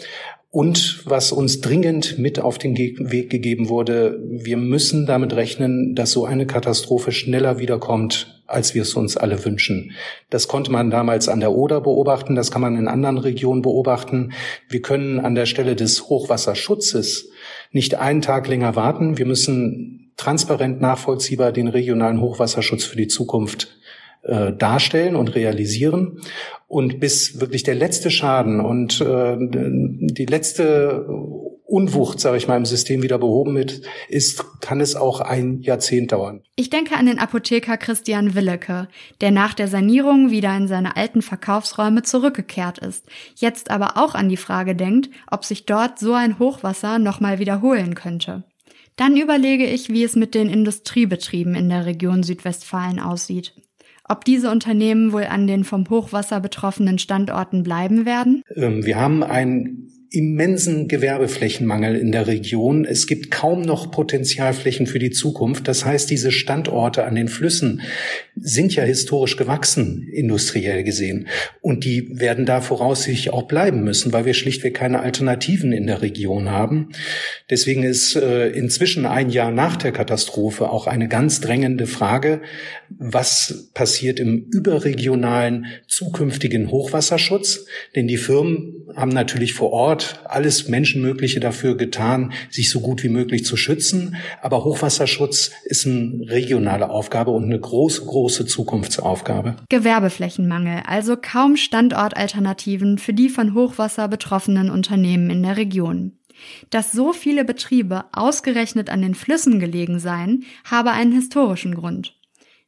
Und 0.51 1.01
was 1.05 1.31
uns 1.31 1.59
dringend 1.59 2.19
mit 2.19 2.39
auf 2.39 2.59
den 2.59 2.77
Weg 2.77 3.31
gegeben 3.31 3.67
wurde, 3.67 4.19
wir 4.29 4.57
müssen 4.57 5.07
damit 5.07 5.35
rechnen, 5.35 5.95
dass 5.95 6.11
so 6.11 6.25
eine 6.25 6.45
Katastrophe 6.45 7.11
schneller 7.11 7.57
wiederkommt, 7.57 8.35
als 8.47 8.75
wir 8.75 8.84
es 8.84 8.93
uns 8.93 9.17
alle 9.17 9.43
wünschen. 9.43 9.91
Das 10.29 10.47
konnte 10.47 10.71
man 10.71 10.91
damals 10.91 11.29
an 11.29 11.39
der 11.39 11.53
Oder 11.53 11.81
beobachten, 11.81 12.36
das 12.36 12.51
kann 12.51 12.62
man 12.62 12.77
in 12.77 12.88
anderen 12.88 13.17
Regionen 13.17 13.62
beobachten. 13.62 14.34
Wir 14.69 14.81
können 14.81 15.19
an 15.19 15.36
der 15.36 15.45
Stelle 15.45 15.75
des 15.75 16.10
Hochwasserschutzes 16.10 17.29
nicht 17.71 17.95
einen 17.95 18.21
Tag 18.21 18.47
länger 18.47 18.75
warten. 18.75 19.17
Wir 19.17 19.25
müssen 19.25 20.12
transparent 20.17 20.81
nachvollziehbar 20.81 21.51
den 21.51 21.67
regionalen 21.67 22.21
Hochwasserschutz 22.21 22.86
für 22.86 22.97
die 22.97 23.08
Zukunft 23.08 23.77
äh, 24.25 24.53
darstellen 24.53 25.15
und 25.15 25.35
realisieren. 25.35 26.19
Und 26.67 26.99
bis 26.99 27.39
wirklich 27.39 27.63
der 27.63 27.75
letzte 27.75 28.09
Schaden 28.09 28.59
und 28.59 28.99
äh, 28.99 29.38
die 29.39 30.25
letzte 30.25 31.05
Unwucht, 31.67 32.19
sage 32.19 32.38
ich 32.38 32.47
mal, 32.47 32.57
im 32.57 32.65
System 32.65 33.03
wieder 33.03 33.17
behoben 33.17 33.55
wird, 33.55 33.81
ist, 34.09 34.61
kann 34.61 34.81
es 34.81 34.95
auch 34.95 35.21
ein 35.21 35.61
Jahrzehnt 35.61 36.11
dauern. 36.11 36.41
Ich 36.55 36.69
denke 36.69 36.95
an 36.95 37.05
den 37.05 37.19
Apotheker 37.19 37.77
Christian 37.77 38.33
Willeke, 38.33 38.88
der 39.21 39.31
nach 39.31 39.53
der 39.53 39.67
Sanierung 39.67 40.31
wieder 40.31 40.55
in 40.55 40.67
seine 40.67 40.95
alten 40.95 41.21
Verkaufsräume 41.21 42.03
zurückgekehrt 42.03 42.79
ist, 42.79 43.05
jetzt 43.35 43.71
aber 43.71 43.97
auch 43.97 44.15
an 44.15 44.29
die 44.29 44.38
Frage 44.38 44.75
denkt, 44.75 45.09
ob 45.29 45.45
sich 45.45 45.65
dort 45.65 45.99
so 45.99 46.13
ein 46.13 46.39
Hochwasser 46.39 46.97
nochmal 46.97 47.39
wiederholen 47.39 47.93
könnte. 47.93 48.43
Dann 48.95 49.17
überlege 49.17 49.65
ich, 49.65 49.89
wie 49.89 50.03
es 50.03 50.15
mit 50.15 50.35
den 50.35 50.49
Industriebetrieben 50.49 51.53
in 51.55 51.69
der 51.69 51.85
Region 51.85 52.23
Südwestfalen 52.23 52.99
aussieht 52.99 53.53
ob 54.07 54.25
diese 54.25 54.51
Unternehmen 54.51 55.11
wohl 55.11 55.25
an 55.25 55.47
den 55.47 55.63
vom 55.63 55.89
Hochwasser 55.89 56.39
betroffenen 56.39 56.99
Standorten 56.99 57.63
bleiben 57.63 58.05
werden? 58.05 58.43
Ähm, 58.55 58.85
wir 58.85 58.99
haben 58.99 59.23
ein 59.23 59.89
immensen 60.15 60.88
Gewerbeflächenmangel 60.88 61.95
in 61.95 62.12
der 62.12 62.28
Region. 62.28 62.86
Es 62.86 63.06
gibt 63.06 63.32
kaum 63.32 63.62
noch 63.62 63.91
Potenzialflächen 63.91 64.88
für 64.88 64.99
die 64.99 65.12
Zukunft. 65.12 65.67
Das 65.67 65.84
heißt, 65.84 66.10
diese 66.10 66.32
Standorte 66.32 67.04
an 67.04 67.15
den 67.15 67.28
Flüssen 67.28 67.82
sind 68.36 68.75
ja 68.75 68.84
historisch 68.84 69.38
gewachsen, 69.38 70.08
industriell 70.12 70.84
gesehen. 70.84 71.28
Und 71.62 71.84
die 71.84 72.19
werden 72.19 72.45
da 72.45 72.62
voraussichtlich 72.62 73.34
auch 73.34 73.43
bleiben 73.43 73.84
müssen, 73.84 74.13
weil 74.13 74.25
wir 74.25 74.34
schlichtweg 74.34 74.73
keine 74.73 75.01
Alternativen 75.01 75.73
in 75.73 75.88
der 75.88 76.01
Region 76.01 76.49
haben. 76.49 76.89
Deswegen 77.49 77.84
ist 77.84 78.15
äh, 78.15 78.47
inzwischen 78.49 79.06
ein 79.06 79.30
Jahr 79.30 79.51
nach 79.51 79.75
der 79.75 79.91
Katastrophe 79.91 80.69
auch 80.69 80.88
eine 80.88 81.08
ganz 81.08 81.41
drängende 81.41 81.88
Frage, 81.88 82.41
was 82.89 83.69
passiert 83.73 84.19
im 84.19 84.47
überregionalen 84.51 85.65
zukünftigen 85.88 86.71
Hochwasserschutz? 86.71 87.65
Denn 87.95 88.08
die 88.08 88.17
Firmen 88.17 88.88
haben 88.95 89.12
natürlich 89.12 89.54
vor 89.54 89.71
Ort 89.71 90.04
alles 90.25 90.67
Menschenmögliche 90.67 91.39
dafür 91.39 91.77
getan, 91.77 92.33
sich 92.49 92.69
so 92.69 92.79
gut 92.79 93.03
wie 93.03 93.09
möglich 93.09 93.45
zu 93.45 93.57
schützen. 93.57 94.15
Aber 94.41 94.63
Hochwasserschutz 94.63 95.51
ist 95.63 95.85
eine 95.85 96.29
regionale 96.29 96.89
Aufgabe 96.89 97.31
und 97.31 97.45
eine 97.45 97.59
große, 97.59 98.05
große 98.05 98.45
Zukunftsaufgabe. 98.45 99.55
Gewerbeflächenmangel, 99.69 100.83
also 100.85 101.15
kaum 101.17 101.57
Standortalternativen 101.57 102.97
für 102.97 103.13
die 103.13 103.29
von 103.29 103.53
Hochwasser 103.53 104.07
betroffenen 104.07 104.69
Unternehmen 104.69 105.29
in 105.29 105.43
der 105.43 105.57
Region. 105.57 106.13
Dass 106.69 106.91
so 106.91 107.13
viele 107.13 107.45
Betriebe 107.45 108.05
ausgerechnet 108.11 108.89
an 108.89 109.01
den 109.01 109.15
Flüssen 109.15 109.59
gelegen 109.59 109.99
seien, 109.99 110.43
habe 110.65 110.91
einen 110.91 111.13
historischen 111.13 111.75
Grund. 111.75 112.14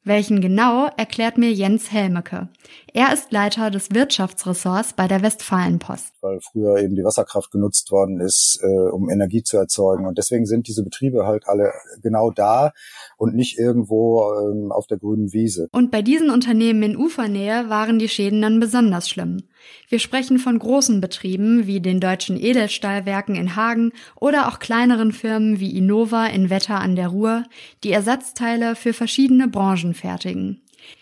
Welchen 0.07 0.39
genau, 0.39 0.87
erklärt 0.95 1.37
mir 1.37 1.51
Jens 1.51 1.91
Helmecke. 1.91 2.47
Er 2.93 3.13
ist 3.13 3.31
Leiter 3.31 3.69
des 3.69 3.91
Wirtschaftsressorts 3.91 4.93
bei 4.93 5.07
der 5.07 5.21
Westfalenpost. 5.21 6.13
Weil 6.21 6.39
früher 6.39 6.77
eben 6.77 6.95
die 6.95 7.03
Wasserkraft 7.03 7.51
genutzt 7.51 7.91
worden 7.91 8.21
ist, 8.21 8.59
äh, 8.63 8.89
um 8.89 9.09
Energie 9.09 9.43
zu 9.43 9.57
erzeugen. 9.57 10.07
Und 10.07 10.17
deswegen 10.17 10.45
sind 10.45 10.67
diese 10.67 10.83
Betriebe 10.83 11.25
halt 11.25 11.47
alle 11.47 11.73
genau 12.01 12.31
da 12.31 12.71
und 13.17 13.35
nicht 13.35 13.59
irgendwo 13.59 14.31
ähm, 14.33 14.71
auf 14.71 14.87
der 14.87 14.97
grünen 14.97 15.33
Wiese. 15.33 15.67
Und 15.73 15.91
bei 15.91 16.01
diesen 16.01 16.29
Unternehmen 16.29 16.83
in 16.83 16.97
Ufernähe 16.97 17.69
waren 17.69 17.99
die 17.99 18.09
Schäden 18.09 18.41
dann 18.41 18.59
besonders 18.61 19.09
schlimm. 19.09 19.43
Wir 19.89 19.99
sprechen 19.99 20.39
von 20.39 20.59
großen 20.59 21.01
Betrieben 21.01 21.67
wie 21.67 21.79
den 21.79 21.99
deutschen 21.99 22.39
Edelstahlwerken 22.39 23.35
in 23.35 23.55
Hagen 23.55 23.91
oder 24.15 24.47
auch 24.47 24.59
kleineren 24.59 25.11
Firmen 25.11 25.59
wie 25.59 25.77
Innova 25.77 26.27
in 26.27 26.49
Wetter 26.49 26.79
an 26.79 26.95
der 26.95 27.07
Ruhr, 27.07 27.43
die 27.83 27.91
Ersatzteile 27.91 28.75
für 28.75 28.93
verschiedene 28.93 29.47
Branchen 29.47 29.93
fertigen. 29.93 30.61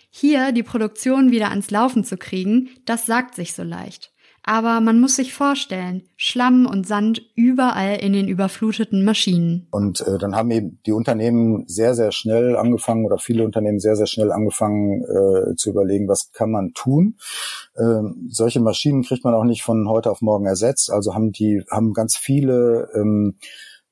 Hier 0.10 0.52
die 0.52 0.64
Produktion 0.64 1.32
wieder 1.32 1.50
ans 1.50 1.72
Laufen 1.72 2.04
zu 2.04 2.16
kriegen, 2.16 2.70
das 2.86 3.06
sagt 3.06 3.36
sich 3.36 3.54
so 3.54 3.64
leicht. 3.64 4.15
Aber 4.48 4.80
man 4.80 5.00
muss 5.00 5.16
sich 5.16 5.34
vorstellen, 5.34 6.04
Schlamm 6.18 6.68
und 6.68 6.86
Sand 6.86 7.20
überall 7.36 7.96
in 7.96 8.14
den 8.14 8.28
überfluteten 8.28 9.04
Maschinen. 9.04 9.68
Und 9.72 10.02
äh, 10.02 10.20
dann 10.20 10.36
haben 10.36 10.52
eben 10.52 10.80
die 10.86 10.92
Unternehmen 10.92 11.68
sehr, 11.68 11.96
sehr 11.96 12.12
schnell 12.12 12.56
angefangen 12.56 13.06
oder 13.06 13.18
viele 13.18 13.44
Unternehmen 13.44 13.80
sehr, 13.80 13.96
sehr 13.96 14.06
schnell 14.06 14.32
angefangen 14.32 15.02
äh, 15.02 15.56
zu 15.56 15.72
überlegen, 15.72 16.08
was 16.08 16.32
kann 16.32 16.52
man 16.52 16.74
tun. 16.74 17.18
Ähm, 17.76 18.28
solche 18.30 18.60
Maschinen 18.60 19.02
kriegt 19.02 19.24
man 19.24 19.34
auch 19.34 19.46
nicht 19.46 19.64
von 19.64 19.90
heute 19.90 20.12
auf 20.12 20.22
morgen 20.22 20.46
ersetzt. 20.46 20.92
Also 20.92 21.16
haben 21.16 21.32
die, 21.32 21.64
haben 21.72 21.94
ganz 21.94 22.16
viele 22.16 22.90
ähm, 22.94 23.38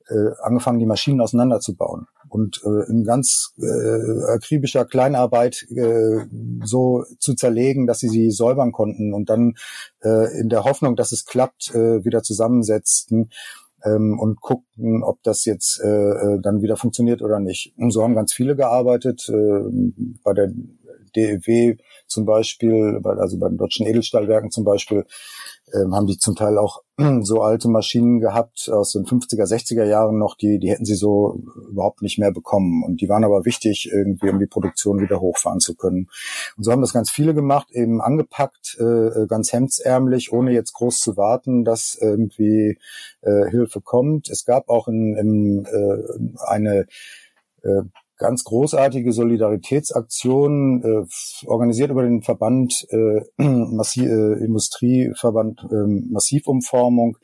äh, 0.08 0.40
angefangen, 0.40 0.78
die 0.78 0.86
Maschinen 0.86 1.20
auseinanderzubauen 1.20 2.06
und 2.34 2.60
äh, 2.64 2.90
in 2.90 3.04
ganz 3.04 3.54
äh, 3.58 4.32
akribischer 4.34 4.84
Kleinarbeit 4.84 5.64
äh, 5.70 6.26
so 6.64 7.04
zu 7.20 7.34
zerlegen, 7.34 7.86
dass 7.86 8.00
sie 8.00 8.08
sie 8.08 8.32
säubern 8.32 8.72
konnten 8.72 9.14
und 9.14 9.30
dann 9.30 9.54
äh, 10.02 10.40
in 10.40 10.48
der 10.48 10.64
Hoffnung, 10.64 10.96
dass 10.96 11.12
es 11.12 11.26
klappt, 11.26 11.72
äh, 11.76 12.04
wieder 12.04 12.24
zusammensetzten 12.24 13.30
ähm, 13.84 14.18
und 14.18 14.40
guckten, 14.40 15.04
ob 15.04 15.22
das 15.22 15.44
jetzt 15.44 15.80
äh, 15.80 15.86
äh 15.86 16.40
dann 16.40 16.60
wieder 16.60 16.76
funktioniert 16.76 17.22
oder 17.22 17.38
nicht. 17.38 17.72
Und 17.76 17.92
so 17.92 18.02
haben 18.02 18.16
ganz 18.16 18.32
viele 18.32 18.56
gearbeitet. 18.56 19.28
Äh, 19.28 19.60
bei 20.24 20.32
der 20.32 20.52
DEW 21.16 21.76
zum 22.06 22.24
Beispiel, 22.24 23.00
also 23.04 23.38
bei 23.38 23.48
den 23.48 23.58
deutschen 23.58 23.86
Edelstahlwerken 23.86 24.50
zum 24.50 24.64
Beispiel, 24.64 25.04
ähm, 25.72 25.94
haben 25.94 26.06
die 26.06 26.18
zum 26.18 26.36
Teil 26.36 26.58
auch 26.58 26.82
so 27.22 27.40
alte 27.40 27.68
Maschinen 27.68 28.20
gehabt 28.20 28.70
aus 28.70 28.92
den 28.92 29.04
50er, 29.04 29.44
60er 29.44 29.84
Jahren 29.84 30.18
noch, 30.18 30.36
die, 30.36 30.58
die 30.58 30.70
hätten 30.70 30.84
sie 30.84 30.94
so 30.94 31.40
überhaupt 31.70 32.02
nicht 32.02 32.18
mehr 32.18 32.32
bekommen. 32.32 32.84
Und 32.84 33.00
die 33.00 33.08
waren 33.08 33.24
aber 33.24 33.44
wichtig, 33.44 33.90
irgendwie, 33.92 34.30
um 34.30 34.38
die 34.38 34.46
Produktion 34.46 35.00
wieder 35.00 35.20
hochfahren 35.20 35.60
zu 35.60 35.74
können. 35.74 36.08
Und 36.56 36.64
so 36.64 36.72
haben 36.72 36.82
das 36.82 36.92
ganz 36.92 37.10
viele 37.10 37.34
gemacht, 37.34 37.68
eben 37.72 38.00
angepackt, 38.00 38.76
äh, 38.78 39.26
ganz 39.26 39.52
hemdsärmlich, 39.52 40.32
ohne 40.32 40.52
jetzt 40.52 40.74
groß 40.74 40.98
zu 41.00 41.16
warten, 41.16 41.64
dass 41.64 41.96
irgendwie 42.00 42.78
äh, 43.22 43.50
Hilfe 43.50 43.80
kommt. 43.80 44.28
Es 44.28 44.44
gab 44.44 44.68
auch 44.68 44.86
in, 44.88 45.16
in, 45.16 45.64
äh, 45.64 46.46
eine 46.46 46.86
äh, 47.62 47.82
ganz 48.16 48.44
großartige 48.44 49.12
Solidaritätsaktion, 49.12 50.82
äh, 50.82 51.46
organisiert 51.46 51.90
über 51.90 52.02
den 52.02 52.22
Verband 52.22 52.86
äh, 52.90 53.20
Massi 53.36 54.06
äh, 54.06 54.44
Industrieverband 54.44 55.66
äh, 55.70 55.86
Massivumformung, 56.10 57.18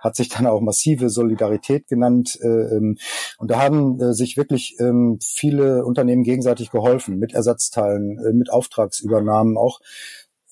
hat 0.00 0.14
sich 0.14 0.28
dann 0.28 0.46
auch 0.46 0.60
massive 0.60 1.10
Solidarität 1.10 1.88
genannt. 1.88 2.38
Äh, 2.40 2.46
ähm, 2.46 2.96
und 3.38 3.50
da 3.50 3.60
haben 3.60 4.00
äh, 4.00 4.14
sich 4.14 4.36
wirklich 4.36 4.76
ähm, 4.78 5.18
viele 5.20 5.84
Unternehmen 5.84 6.22
gegenseitig 6.22 6.70
geholfen 6.70 7.18
mit 7.18 7.34
Ersatzteilen, 7.34 8.18
äh, 8.18 8.32
mit 8.32 8.50
Auftragsübernahmen 8.50 9.56
auch 9.56 9.80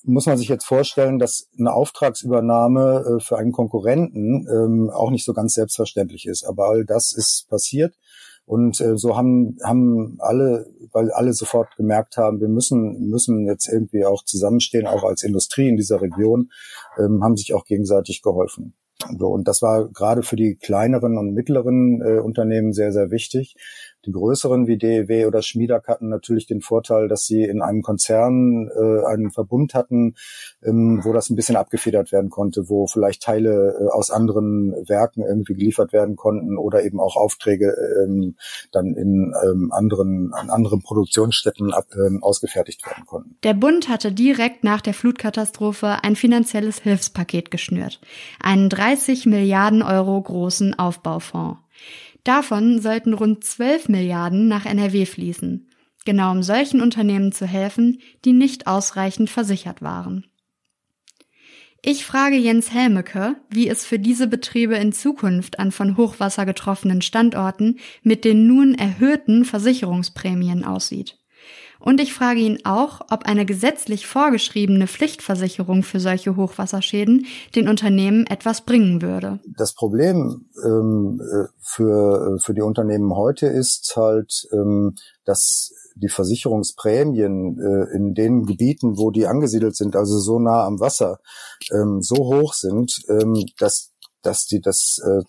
muss 0.07 0.27
man 0.27 0.37
sich 0.37 0.47
jetzt 0.49 0.65
vorstellen, 0.65 1.19
dass 1.19 1.49
eine 1.57 1.73
Auftragsübernahme 1.73 3.17
äh, 3.17 3.19
für 3.19 3.37
einen 3.37 3.51
Konkurrenten 3.51 4.47
ähm, 4.47 4.89
auch 4.91 5.09
nicht 5.09 5.25
so 5.25 5.33
ganz 5.33 5.55
selbstverständlich 5.55 6.27
ist. 6.27 6.43
Aber 6.43 6.67
all 6.67 6.85
das 6.85 7.11
ist 7.11 7.47
passiert. 7.49 7.95
Und 8.45 8.79
äh, 8.79 8.97
so 8.97 9.17
haben, 9.17 9.57
haben 9.63 10.17
alle, 10.19 10.67
weil 10.91 11.11
alle 11.11 11.33
sofort 11.33 11.75
gemerkt 11.77 12.17
haben, 12.17 12.39
wir 12.39 12.47
müssen, 12.47 13.09
müssen 13.09 13.45
jetzt 13.45 13.67
irgendwie 13.67 14.05
auch 14.05 14.23
zusammenstehen, 14.23 14.85
auch 14.85 15.03
als 15.03 15.23
Industrie 15.23 15.67
in 15.67 15.77
dieser 15.77 16.01
Region, 16.01 16.51
ähm, 16.97 17.23
haben 17.23 17.37
sich 17.37 17.53
auch 17.53 17.65
gegenseitig 17.65 18.21
geholfen. 18.21 18.75
So, 19.17 19.27
und 19.27 19.47
das 19.47 19.61
war 19.61 19.89
gerade 19.89 20.23
für 20.23 20.35
die 20.35 20.55
kleineren 20.55 21.17
und 21.17 21.33
mittleren 21.33 22.01
äh, 22.01 22.19
Unternehmen 22.19 22.71
sehr, 22.71 22.93
sehr 22.93 23.11
wichtig. 23.11 23.55
Die 24.05 24.11
größeren 24.11 24.67
wie 24.67 24.77
DEW 24.77 25.25
oder 25.25 25.41
Schmiedak 25.41 25.87
hatten 25.87 26.09
natürlich 26.09 26.45
den 26.45 26.61
Vorteil, 26.61 27.07
dass 27.07 27.25
sie 27.25 27.43
in 27.43 27.61
einem 27.61 27.81
Konzern 27.81 28.69
äh, 28.69 29.05
einen 29.05 29.31
Verbund 29.31 29.73
hatten, 29.73 30.15
ähm, 30.63 31.01
wo 31.03 31.13
das 31.13 31.29
ein 31.29 31.35
bisschen 31.35 31.55
abgefedert 31.55 32.11
werden 32.11 32.29
konnte, 32.29 32.69
wo 32.69 32.87
vielleicht 32.87 33.23
Teile 33.23 33.77
äh, 33.79 33.91
aus 33.91 34.11
anderen 34.11 34.73
Werken 34.87 35.21
irgendwie 35.21 35.53
geliefert 35.53 35.93
werden 35.93 36.15
konnten 36.15 36.57
oder 36.57 36.83
eben 36.83 36.99
auch 36.99 37.15
Aufträge 37.15 37.75
ähm, 38.03 38.35
dann 38.71 38.95
in 38.95 39.33
ähm, 39.43 39.71
anderen, 39.71 40.33
an 40.33 40.49
anderen 40.49 40.81
Produktionsstätten 40.81 41.73
ab, 41.73 41.87
ähm, 41.95 42.21
ausgefertigt 42.21 42.85
werden 42.85 43.05
konnten. 43.05 43.37
Der 43.43 43.53
Bund 43.53 43.89
hatte 43.89 44.11
direkt 44.11 44.63
nach 44.63 44.81
der 44.81 44.93
Flutkatastrophe 44.93 45.97
ein 46.03 46.15
finanzielles 46.15 46.79
Hilfspaket 46.79 47.51
geschnürt, 47.51 47.99
einen 48.39 48.69
30 48.69 49.25
Milliarden 49.25 49.81
Euro 49.81 50.21
großen 50.21 50.77
Aufbaufonds. 50.77 51.57
Davon 52.25 52.81
sollten 52.81 53.13
rund 53.13 53.43
12 53.43 53.87
Milliarden 53.87 54.47
nach 54.47 54.65
NRW 54.65 55.05
fließen, 55.05 55.69
genau 56.05 56.31
um 56.31 56.43
solchen 56.43 56.81
Unternehmen 56.81 57.31
zu 57.31 57.45
helfen, 57.45 58.01
die 58.25 58.33
nicht 58.33 58.67
ausreichend 58.67 59.29
versichert 59.29 59.81
waren. 59.81 60.25
Ich 61.83 62.03
frage 62.03 62.35
Jens 62.35 62.73
Helmeke, 62.73 63.35
wie 63.51 63.69
es 63.69 63.85
für 63.85 63.99
diese 63.99 64.25
Betriebe 64.25 64.75
in 64.75 64.91
Zukunft 64.91 65.59
an 65.59 65.71
von 65.71 65.97
Hochwasser 65.97 66.47
getroffenen 66.47 67.03
Standorten 67.03 67.77
mit 68.01 68.25
den 68.25 68.47
nun 68.47 68.73
erhöhten 68.73 69.45
Versicherungsprämien 69.45 70.65
aussieht. 70.65 71.19
Und 71.79 72.01
ich 72.01 72.13
frage 72.13 72.39
ihn 72.39 72.59
auch, 72.63 73.01
ob 73.09 73.25
eine 73.25 73.45
gesetzlich 73.45 74.07
vorgeschriebene 74.07 74.87
Pflichtversicherung 74.87 75.83
für 75.83 75.99
solche 75.99 76.35
Hochwasserschäden 76.35 77.25
den 77.55 77.67
Unternehmen 77.67 78.25
etwas 78.27 78.61
bringen 78.61 79.01
würde. 79.01 79.39
Das 79.57 79.73
Problem 79.73 80.45
ähm, 80.63 81.21
äh, 81.21 81.47
für, 81.59 82.35
äh, 82.35 82.39
für 82.39 82.53
die 82.53 82.61
Unternehmen 82.61 83.13
heute 83.15 83.47
ist 83.47 83.93
halt, 83.95 84.47
ähm, 84.51 84.95
dass 85.25 85.73
die 85.95 86.09
Versicherungsprämien 86.09 87.57
äh, 87.59 87.95
in 87.95 88.13
den 88.13 88.45
Gebieten, 88.45 88.97
wo 88.97 89.11
die 89.11 89.27
angesiedelt 89.27 89.75
sind, 89.75 89.95
also 89.95 90.19
so 90.19 90.39
nah 90.39 90.65
am 90.65 90.79
Wasser, 90.79 91.19
ähm, 91.71 92.01
so 92.01 92.17
hoch 92.17 92.53
sind, 92.53 93.01
ähm, 93.09 93.45
dass 93.57 93.93
dass 94.25 94.45
die 94.45 94.61
das 94.61 94.99
äh, 95.03 95.23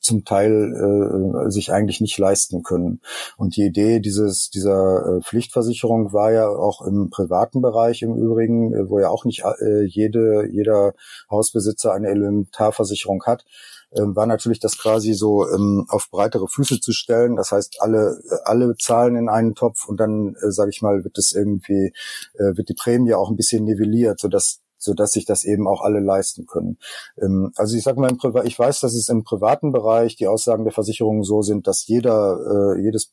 zum 0.00 0.24
Teil 0.24 1.46
äh, 1.46 1.50
sich 1.50 1.72
eigentlich 1.72 2.00
nicht 2.00 2.18
leisten 2.18 2.62
können. 2.62 3.00
Und 3.36 3.56
die 3.56 3.64
Idee 3.64 4.00
dieses 4.00 4.50
dieser 4.50 5.16
äh, 5.16 5.20
Pflichtversicherung 5.22 6.12
war 6.12 6.32
ja 6.32 6.48
auch 6.48 6.82
im 6.82 7.10
privaten 7.10 7.62
Bereich 7.62 8.02
im 8.02 8.14
Übrigen, 8.14 8.72
äh, 8.72 8.88
wo 8.88 9.00
ja 9.00 9.08
auch 9.08 9.24
nicht 9.24 9.44
äh, 9.44 9.84
jede 9.84 10.48
jeder 10.50 10.94
Hausbesitzer 11.30 11.92
eine 11.92 12.08
Elementarversicherung 12.08 13.24
hat, 13.24 13.44
äh, 13.90 14.00
war 14.02 14.26
natürlich 14.26 14.60
das 14.60 14.78
quasi 14.78 15.14
so 15.14 15.48
ähm, 15.48 15.86
auf 15.88 16.10
breitere 16.10 16.48
Füße 16.48 16.80
zu 16.80 16.92
stellen. 16.92 17.36
Das 17.36 17.52
heißt, 17.52 17.78
alle 17.80 18.20
alle 18.44 18.76
zahlen 18.76 19.16
in 19.16 19.28
einen 19.28 19.54
Topf 19.54 19.88
und 19.88 19.98
dann 19.98 20.34
äh, 20.42 20.50
sage 20.50 20.70
ich 20.70 20.82
mal 20.82 21.04
wird 21.04 21.18
es 21.18 21.32
irgendwie 21.32 21.92
äh, 22.34 22.56
wird 22.56 22.68
die 22.68 22.74
Prämie 22.74 23.14
auch 23.14 23.30
ein 23.30 23.36
bisschen 23.36 23.64
nivelliert, 23.64 24.20
so 24.20 24.28
dass 24.28 24.60
so 24.86 24.94
dass 24.94 25.12
sich 25.12 25.26
das 25.26 25.44
eben 25.44 25.68
auch 25.68 25.82
alle 25.82 26.00
leisten 26.00 26.46
können. 26.46 26.78
Ähm, 27.20 27.52
also 27.56 27.76
ich 27.76 27.82
sage 27.82 28.00
mal, 28.00 28.10
im 28.10 28.18
ich 28.46 28.58
weiß, 28.58 28.80
dass 28.80 28.94
es 28.94 29.10
im 29.10 29.24
privaten 29.24 29.72
Bereich 29.72 30.16
die 30.16 30.28
Aussagen 30.28 30.64
der 30.64 30.72
Versicherungen 30.72 31.24
so 31.24 31.42
sind, 31.42 31.66
dass 31.66 31.86
jeder, 31.86 32.74
äh, 32.76 32.80
jedes 32.80 33.12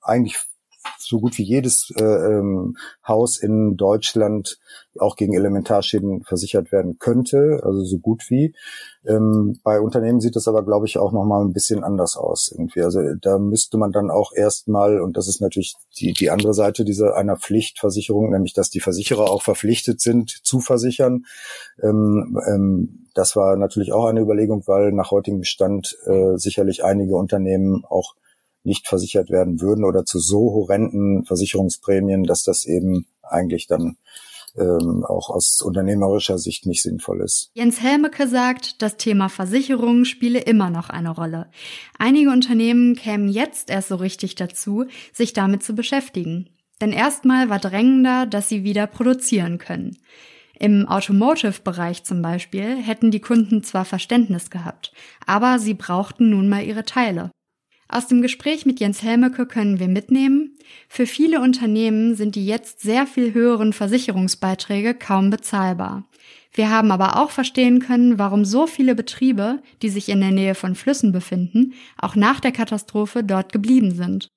eigentlich 0.00 0.38
so 1.06 1.20
gut 1.20 1.38
wie 1.38 1.44
jedes 1.44 1.92
äh, 1.98 2.04
ähm, 2.04 2.76
Haus 3.06 3.38
in 3.38 3.76
Deutschland 3.76 4.58
auch 4.98 5.16
gegen 5.16 5.34
Elementarschäden 5.34 6.22
versichert 6.24 6.72
werden 6.72 6.98
könnte, 6.98 7.60
also 7.62 7.84
so 7.84 7.98
gut 7.98 8.24
wie. 8.28 8.54
Ähm, 9.06 9.60
bei 9.62 9.80
Unternehmen 9.80 10.20
sieht 10.20 10.36
das 10.36 10.48
aber, 10.48 10.64
glaube 10.64 10.86
ich, 10.86 10.98
auch 10.98 11.12
noch 11.12 11.24
mal 11.24 11.44
ein 11.44 11.52
bisschen 11.52 11.84
anders 11.84 12.16
aus 12.16 12.50
irgendwie. 12.52 12.82
Also 12.82 13.00
da 13.20 13.38
müsste 13.38 13.78
man 13.78 13.92
dann 13.92 14.10
auch 14.10 14.32
erstmal, 14.34 15.00
und 15.00 15.16
das 15.16 15.28
ist 15.28 15.40
natürlich 15.40 15.76
die, 15.98 16.12
die 16.12 16.30
andere 16.30 16.54
Seite 16.54 16.84
dieser 16.84 17.16
einer 17.16 17.36
Pflichtversicherung, 17.36 18.30
nämlich 18.30 18.52
dass 18.54 18.70
die 18.70 18.80
Versicherer 18.80 19.30
auch 19.30 19.42
verpflichtet 19.42 20.00
sind 20.00 20.30
zu 20.30 20.60
versichern. 20.60 21.24
Ähm, 21.82 22.40
ähm, 22.48 23.06
das 23.14 23.36
war 23.36 23.56
natürlich 23.56 23.92
auch 23.92 24.06
eine 24.06 24.20
Überlegung, 24.20 24.64
weil 24.66 24.92
nach 24.92 25.10
heutigem 25.10 25.44
Stand 25.44 25.96
äh, 26.06 26.36
sicherlich 26.36 26.84
einige 26.84 27.16
Unternehmen 27.16 27.84
auch 27.88 28.14
nicht 28.66 28.88
versichert 28.88 29.30
werden 29.30 29.60
würden 29.60 29.84
oder 29.84 30.04
zu 30.04 30.18
so 30.18 30.52
horrenden 30.52 31.24
Versicherungsprämien, 31.24 32.24
dass 32.24 32.42
das 32.42 32.66
eben 32.66 33.06
eigentlich 33.22 33.66
dann 33.66 33.96
ähm, 34.56 35.04
auch 35.04 35.30
aus 35.30 35.62
unternehmerischer 35.62 36.38
Sicht 36.38 36.66
nicht 36.66 36.82
sinnvoll 36.82 37.20
ist. 37.20 37.50
Jens 37.54 37.80
Helmeke 37.80 38.26
sagt, 38.26 38.82
das 38.82 38.96
Thema 38.96 39.28
Versicherung 39.28 40.04
spiele 40.04 40.40
immer 40.40 40.70
noch 40.70 40.88
eine 40.88 41.10
Rolle. 41.10 41.50
Einige 41.98 42.30
Unternehmen 42.30 42.94
kämen 42.94 43.28
jetzt 43.28 43.70
erst 43.70 43.88
so 43.88 43.96
richtig 43.96 44.34
dazu, 44.34 44.86
sich 45.12 45.32
damit 45.32 45.62
zu 45.62 45.74
beschäftigen. 45.74 46.48
Denn 46.80 46.92
erstmal 46.92 47.48
war 47.48 47.58
drängender, 47.58 48.26
dass 48.26 48.48
sie 48.48 48.64
wieder 48.64 48.86
produzieren 48.86 49.58
können. 49.58 49.96
Im 50.58 50.88
Automotive-Bereich 50.88 52.04
zum 52.04 52.22
Beispiel 52.22 52.76
hätten 52.76 53.10
die 53.10 53.20
Kunden 53.20 53.62
zwar 53.62 53.84
Verständnis 53.84 54.50
gehabt, 54.50 54.92
aber 55.26 55.58
sie 55.58 55.74
brauchten 55.74 56.30
nun 56.30 56.48
mal 56.48 56.64
ihre 56.64 56.84
Teile. 56.84 57.30
Aus 57.88 58.08
dem 58.08 58.20
Gespräch 58.20 58.66
mit 58.66 58.80
Jens 58.80 59.02
Helmeke 59.02 59.46
können 59.46 59.78
wir 59.78 59.88
mitnehmen, 59.88 60.56
für 60.88 61.06
viele 61.06 61.40
Unternehmen 61.40 62.16
sind 62.16 62.34
die 62.34 62.44
jetzt 62.44 62.80
sehr 62.80 63.06
viel 63.06 63.32
höheren 63.32 63.72
Versicherungsbeiträge 63.72 64.94
kaum 64.94 65.30
bezahlbar. 65.30 66.04
Wir 66.52 66.70
haben 66.70 66.90
aber 66.90 67.20
auch 67.22 67.30
verstehen 67.30 67.80
können, 67.80 68.18
warum 68.18 68.44
so 68.44 68.66
viele 68.66 68.94
Betriebe, 68.94 69.62
die 69.82 69.88
sich 69.88 70.08
in 70.08 70.20
der 70.20 70.30
Nähe 70.30 70.54
von 70.54 70.74
Flüssen 70.74 71.12
befinden, 71.12 71.74
auch 71.98 72.16
nach 72.16 72.40
der 72.40 72.52
Katastrophe 72.52 73.22
dort 73.22 73.52
geblieben 73.52 73.92
sind. 73.92 74.28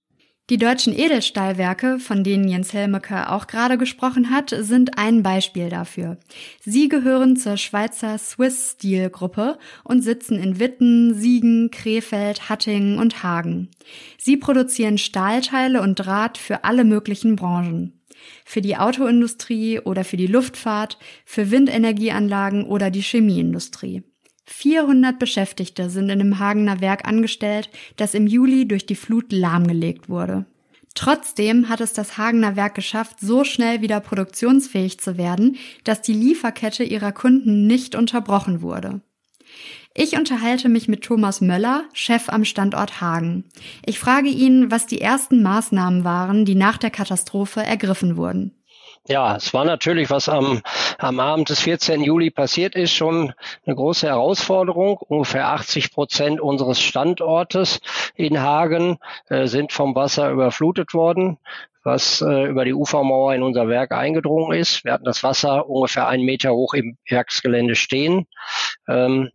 Die 0.49 0.57
deutschen 0.57 0.97
Edelstahlwerke, 0.97 1.99
von 1.99 2.23
denen 2.23 2.47
Jens 2.47 2.73
Helmeke 2.73 3.29
auch 3.29 3.45
gerade 3.45 3.77
gesprochen 3.77 4.31
hat, 4.31 4.49
sind 4.49 4.97
ein 4.97 5.21
Beispiel 5.21 5.69
dafür. 5.69 6.17
Sie 6.65 6.89
gehören 6.89 7.37
zur 7.37 7.55
Schweizer 7.55 8.17
Swiss 8.17 8.71
Steel 8.71 9.11
Gruppe 9.11 9.59
und 9.83 10.01
sitzen 10.01 10.39
in 10.39 10.59
Witten, 10.59 11.13
Siegen, 11.13 11.69
Krefeld, 11.69 12.49
Hattingen 12.49 12.97
und 12.97 13.21
Hagen. 13.21 13.69
Sie 14.17 14.37
produzieren 14.37 14.97
Stahlteile 14.97 15.83
und 15.83 15.95
Draht 15.95 16.39
für 16.39 16.63
alle 16.63 16.83
möglichen 16.83 17.35
Branchen. 17.35 18.01
Für 18.43 18.61
die 18.61 18.75
Autoindustrie 18.75 19.79
oder 19.79 20.03
für 20.03 20.17
die 20.17 20.27
Luftfahrt, 20.27 20.97
für 21.25 21.51
Windenergieanlagen 21.51 22.63
oder 22.63 22.89
die 22.89 23.03
Chemieindustrie. 23.03 24.01
400 24.51 25.19
Beschäftigte 25.19 25.89
sind 25.89 26.09
in 26.09 26.19
dem 26.19 26.39
Hagener 26.39 26.81
Werk 26.81 27.07
angestellt, 27.07 27.69
das 27.97 28.13
im 28.13 28.27
Juli 28.27 28.67
durch 28.67 28.85
die 28.85 28.95
Flut 28.95 29.31
lahmgelegt 29.31 30.09
wurde. 30.09 30.45
Trotzdem 30.95 31.69
hat 31.69 31.81
es 31.81 31.93
das 31.93 32.17
Hagener 32.17 32.55
Werk 32.55 32.75
geschafft, 32.75 33.17
so 33.21 33.43
schnell 33.43 33.81
wieder 33.81 33.99
produktionsfähig 33.99 34.99
zu 34.99 35.17
werden, 35.17 35.55
dass 35.83 36.01
die 36.01 36.13
Lieferkette 36.13 36.83
ihrer 36.83 37.11
Kunden 37.11 37.67
nicht 37.67 37.95
unterbrochen 37.95 38.61
wurde. 38.61 39.01
Ich 39.93 40.17
unterhalte 40.17 40.67
mich 40.67 40.87
mit 40.87 41.03
Thomas 41.03 41.41
Möller, 41.41 41.83
Chef 41.93 42.29
am 42.29 42.43
Standort 42.43 43.01
Hagen. 43.01 43.45
Ich 43.85 43.99
frage 43.99 44.29
ihn, 44.29 44.71
was 44.71 44.87
die 44.87 45.01
ersten 45.01 45.41
Maßnahmen 45.41 46.03
waren, 46.03 46.45
die 46.45 46.55
nach 46.55 46.77
der 46.77 46.91
Katastrophe 46.91 47.61
ergriffen 47.61 48.17
wurden. 48.17 48.58
Ja, 49.07 49.35
es 49.35 49.53
war 49.53 49.65
natürlich, 49.65 50.09
was 50.09 50.29
am, 50.29 50.61
am 50.97 51.19
Abend 51.19 51.49
des 51.49 51.61
14. 51.61 52.03
Juli 52.03 52.29
passiert 52.29 52.75
ist, 52.75 52.93
schon 52.93 53.33
eine 53.65 53.75
große 53.75 54.07
Herausforderung. 54.07 54.97
Ungefähr 54.97 55.47
80 55.47 55.91
Prozent 55.91 56.39
unseres 56.39 56.79
Standortes 56.79 57.79
in 58.15 58.41
Hagen 58.41 58.99
äh, 59.29 59.47
sind 59.47 59.71
vom 59.71 59.95
Wasser 59.95 60.29
überflutet 60.29 60.93
worden 60.93 61.37
was 61.83 62.21
äh, 62.21 62.45
über 62.47 62.65
die 62.65 62.73
Ufermauer 62.73 63.33
in 63.33 63.41
unser 63.41 63.67
Werk 63.67 63.91
eingedrungen 63.91 64.57
ist. 64.57 64.83
Wir 64.83 64.93
hatten 64.93 65.05
das 65.05 65.23
Wasser 65.23 65.69
ungefähr 65.69 66.07
einen 66.07 66.25
Meter 66.25 66.51
hoch 66.51 66.73
im 66.73 66.97
Werksgelände 67.07 67.75
stehen. 67.75 68.27
Ähm, 68.87 69.29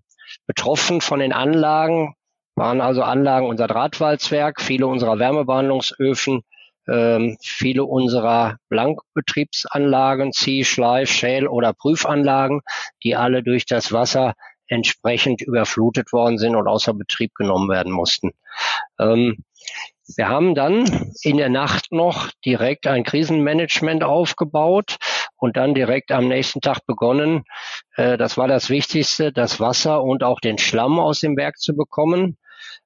betroffen 0.47 1.01
von 1.01 1.21
den 1.21 1.33
Anlagen 1.33 2.15
waren 2.55 2.81
also 2.81 3.03
Anlagen 3.03 3.47
unser 3.47 3.67
Drahtwalzwerk, 3.67 4.61
viele 4.61 4.87
unserer 4.87 5.19
Wärmebehandlungsöfen, 5.19 6.43
ähm, 6.89 7.37
viele 7.43 7.85
unserer 7.85 8.57
Blankbetriebsanlagen, 8.69 10.33
Zieh-, 10.33 10.65
Schleif-, 10.65 11.11
Schäl- 11.11 11.49
oder 11.49 11.73
Prüfanlagen, 11.73 12.61
die 13.03 13.17
alle 13.17 13.43
durch 13.43 13.67
das 13.67 13.93
Wasser 13.93 14.35
entsprechend 14.67 15.43
überflutet 15.43 16.13
worden 16.13 16.39
sind 16.39 16.57
und 16.57 16.69
außer 16.69 16.95
Betrieb 16.95 17.35
genommen 17.35 17.69
werden 17.69 17.93
mussten. 17.93 18.33
Ähm, 18.99 19.45
wir 20.17 20.29
haben 20.29 20.55
dann 20.55 21.13
in 21.23 21.39
der 21.39 21.49
Nacht 21.49 21.91
noch 21.91 22.31
direkt 22.45 22.87
ein 22.87 23.05
Krisenmanagement 23.05 24.05
aufgebaut 24.05 24.99
und 25.37 25.57
dann 25.57 25.75
direkt 25.75 26.13
am 26.13 26.29
nächsten 26.29 26.61
Tag 26.61 26.85
begonnen. 26.87 27.45
Äh, 27.97 28.19
das 28.19 28.37
war 28.37 28.49
das 28.49 28.69
Wichtigste, 28.69 29.33
das 29.33 29.61
Wasser 29.61 30.03
und 30.03 30.23
auch 30.23 30.41
den 30.41 30.59
Schlamm 30.59 30.99
aus 30.99 31.21
dem 31.21 31.37
Werk 31.37 31.59
zu 31.59 31.75
bekommen. 31.75 32.37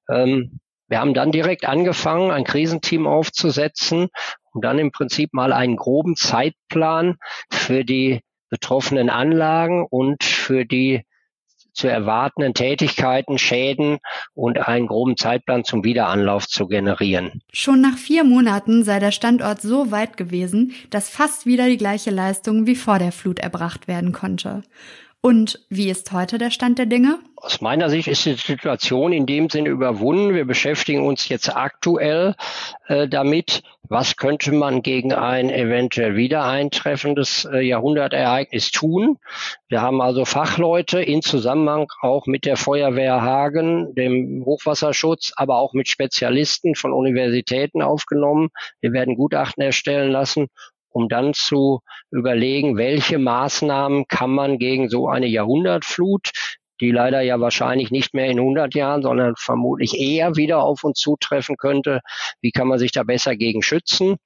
Ähm, 0.08 0.60
wir 0.88 1.00
haben 1.00 1.14
dann 1.14 1.32
direkt 1.32 1.66
angefangen, 1.66 2.30
ein 2.30 2.44
Krisenteam 2.44 3.06
aufzusetzen 3.06 4.08
und 4.52 4.64
dann 4.64 4.78
im 4.78 4.90
Prinzip 4.90 5.32
mal 5.34 5.52
einen 5.52 5.76
groben 5.76 6.16
Zeitplan 6.16 7.16
für 7.50 7.84
die 7.84 8.20
betroffenen 8.50 9.10
Anlagen 9.10 9.86
und 9.88 10.24
für 10.24 10.64
die 10.64 11.04
zu 11.78 11.86
erwartenden 11.86 12.54
Tätigkeiten, 12.54 13.38
Schäden 13.38 13.98
und 14.34 14.58
einen 14.58 14.88
groben 14.88 15.16
Zeitplan 15.16 15.62
zum 15.62 15.84
Wiederanlauf 15.84 16.48
zu 16.48 16.66
generieren. 16.66 17.40
Schon 17.52 17.80
nach 17.80 17.96
vier 17.96 18.24
Monaten 18.24 18.82
sei 18.82 18.98
der 18.98 19.12
Standort 19.12 19.60
so 19.60 19.92
weit 19.92 20.16
gewesen, 20.16 20.72
dass 20.90 21.08
fast 21.08 21.46
wieder 21.46 21.68
die 21.68 21.76
gleiche 21.76 22.10
Leistung 22.10 22.66
wie 22.66 22.74
vor 22.74 22.98
der 22.98 23.12
Flut 23.12 23.38
erbracht 23.38 23.86
werden 23.86 24.10
konnte. 24.10 24.62
Und 25.20 25.58
wie 25.68 25.90
ist 25.90 26.12
heute 26.12 26.38
der 26.38 26.52
Stand 26.52 26.78
der 26.78 26.86
Dinge? 26.86 27.18
Aus 27.34 27.60
meiner 27.60 27.90
Sicht 27.90 28.06
ist 28.06 28.24
die 28.24 28.34
Situation 28.34 29.12
in 29.12 29.26
dem 29.26 29.50
Sinne 29.50 29.68
überwunden. 29.68 30.32
Wir 30.32 30.44
beschäftigen 30.44 31.04
uns 31.04 31.28
jetzt 31.28 31.54
aktuell 31.54 32.36
äh, 32.86 33.08
damit, 33.08 33.62
was 33.82 34.16
könnte 34.16 34.52
man 34.52 34.82
gegen 34.82 35.12
ein 35.12 35.50
eventuell 35.50 36.14
wieder 36.14 36.44
eintreffendes 36.44 37.48
äh, 37.52 37.58
Jahrhundertereignis 37.60 38.70
tun. 38.70 39.18
Wir 39.68 39.82
haben 39.82 40.00
also 40.00 40.24
Fachleute 40.24 41.00
in 41.02 41.22
Zusammenhang 41.22 41.88
auch 42.00 42.26
mit 42.26 42.44
der 42.44 42.56
Feuerwehr 42.56 43.20
Hagen, 43.20 43.96
dem 43.96 44.44
Hochwasserschutz, 44.44 45.32
aber 45.34 45.58
auch 45.58 45.72
mit 45.72 45.88
Spezialisten 45.88 46.76
von 46.76 46.92
Universitäten 46.92 47.82
aufgenommen. 47.82 48.50
Wir 48.80 48.92
werden 48.92 49.16
Gutachten 49.16 49.64
erstellen 49.64 50.12
lassen 50.12 50.48
um 50.90 51.08
dann 51.08 51.34
zu 51.34 51.80
überlegen, 52.10 52.76
welche 52.76 53.18
Maßnahmen 53.18 54.06
kann 54.08 54.30
man 54.30 54.58
gegen 54.58 54.88
so 54.88 55.08
eine 55.08 55.26
Jahrhundertflut, 55.26 56.30
die 56.80 56.90
leider 56.90 57.20
ja 57.20 57.40
wahrscheinlich 57.40 57.90
nicht 57.90 58.14
mehr 58.14 58.26
in 58.26 58.38
100 58.38 58.74
Jahren, 58.74 59.02
sondern 59.02 59.34
vermutlich 59.36 59.98
eher 59.98 60.36
wieder 60.36 60.62
auf 60.62 60.84
uns 60.84 60.98
zutreffen 61.00 61.56
könnte, 61.56 62.00
wie 62.40 62.52
kann 62.52 62.68
man 62.68 62.78
sich 62.78 62.92
da 62.92 63.02
besser 63.02 63.36
gegen 63.36 63.62
schützen? 63.62 64.16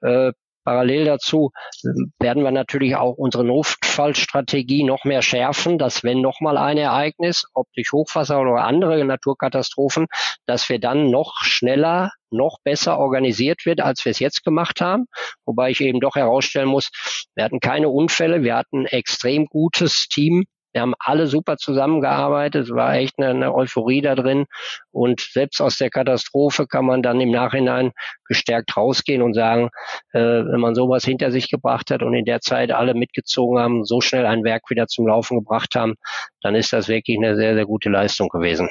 Äh, 0.00 0.32
Parallel 0.64 1.04
dazu 1.04 1.52
ähm, 1.84 2.12
werden 2.18 2.42
wir 2.42 2.50
natürlich 2.50 2.96
auch 2.96 3.14
unsere 3.16 3.44
Notfallstrategie 3.44 4.84
noch 4.84 5.04
mehr 5.04 5.22
schärfen, 5.22 5.78
dass 5.78 6.02
wenn 6.02 6.20
nochmal 6.20 6.56
ein 6.56 6.78
Ereignis, 6.78 7.46
ob 7.54 7.68
durch 7.74 7.92
Hochwasser 7.92 8.40
oder 8.40 8.64
andere 8.64 9.04
Naturkatastrophen, 9.04 10.06
dass 10.46 10.68
wir 10.68 10.80
dann 10.80 11.10
noch 11.10 11.36
schneller, 11.42 12.12
noch 12.30 12.58
besser 12.64 12.98
organisiert 12.98 13.64
wird, 13.64 13.80
als 13.80 14.04
wir 14.04 14.10
es 14.10 14.18
jetzt 14.18 14.44
gemacht 14.44 14.80
haben. 14.80 15.06
Wobei 15.44 15.70
ich 15.70 15.80
eben 15.80 16.00
doch 16.00 16.16
herausstellen 16.16 16.68
muss, 16.68 16.90
wir 17.34 17.44
hatten 17.44 17.60
keine 17.60 17.88
Unfälle, 17.88 18.42
wir 18.42 18.56
hatten 18.56 18.82
ein 18.82 18.86
extrem 18.86 19.46
gutes 19.46 20.08
Team 20.08 20.44
wir 20.74 20.82
haben 20.82 20.94
alle 20.98 21.28
super 21.28 21.56
zusammengearbeitet. 21.56 22.64
Es 22.64 22.74
war 22.74 22.94
echt 22.94 23.18
eine, 23.18 23.54
Euphorie 23.54 24.02
da 24.02 24.14
drin. 24.14 24.46
Und 24.90 25.20
selbst 25.20 25.60
aus 25.60 25.78
der 25.78 25.88
Katastrophe 25.88 26.66
kann 26.66 26.84
man 26.84 27.02
dann 27.02 27.20
im 27.20 27.30
Nachhinein 27.30 27.92
gestärkt 28.26 28.76
rausgehen 28.76 29.22
und 29.22 29.34
sagen, 29.34 29.70
äh, 30.12 30.20
wenn 30.20 30.60
man 30.60 30.74
sowas 30.74 31.04
hinter 31.04 31.30
sich 31.30 31.48
gebracht 31.48 31.90
hat 31.90 32.02
und 32.02 32.14
in 32.14 32.24
der 32.24 32.40
Zeit 32.40 32.72
alle 32.72 32.94
mitgezogen 32.94 33.58
haben, 33.58 33.84
so 33.84 34.00
schnell 34.00 34.26
ein 34.26 34.42
Werk 34.42 34.68
wieder 34.68 34.88
zum 34.88 35.06
Laufen 35.06 35.38
gebracht 35.38 35.76
haben, 35.76 35.94
dann 36.42 36.56
ist 36.56 36.72
das 36.72 36.88
wirklich 36.88 37.16
eine 37.18 37.36
sehr, 37.36 37.54
sehr 37.54 37.66
gute 37.66 37.88
Leistung 37.88 38.28
gewesen. 38.28 38.68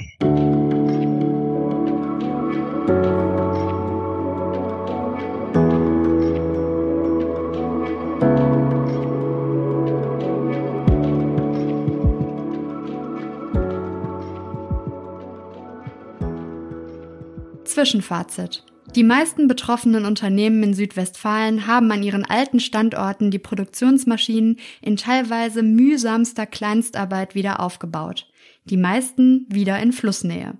Zwischenfazit. 17.83 18.63
Die 18.95 19.03
meisten 19.03 19.49
betroffenen 19.49 20.05
Unternehmen 20.05 20.63
in 20.63 20.73
Südwestfalen 20.73 21.67
haben 21.67 21.91
an 21.91 22.01
ihren 22.01 22.23
alten 22.23 22.61
Standorten 22.61 23.29
die 23.29 23.39
Produktionsmaschinen 23.39 24.57
in 24.81 24.95
teilweise 24.95 25.63
mühsamster 25.63 26.45
Kleinstarbeit 26.45 27.35
wieder 27.35 27.59
aufgebaut. 27.59 28.31
Die 28.63 28.77
meisten 28.77 29.47
wieder 29.49 29.79
in 29.79 29.91
Flussnähe. 29.91 30.57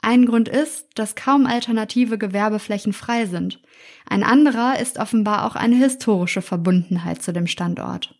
Ein 0.00 0.24
Grund 0.24 0.48
ist, 0.48 0.88
dass 0.94 1.16
kaum 1.16 1.44
alternative 1.44 2.16
Gewerbeflächen 2.16 2.94
frei 2.94 3.26
sind. 3.26 3.60
Ein 4.08 4.22
anderer 4.22 4.80
ist 4.80 4.98
offenbar 4.98 5.44
auch 5.44 5.56
eine 5.56 5.76
historische 5.76 6.40
Verbundenheit 6.40 7.22
zu 7.22 7.34
dem 7.34 7.46
Standort. 7.46 8.18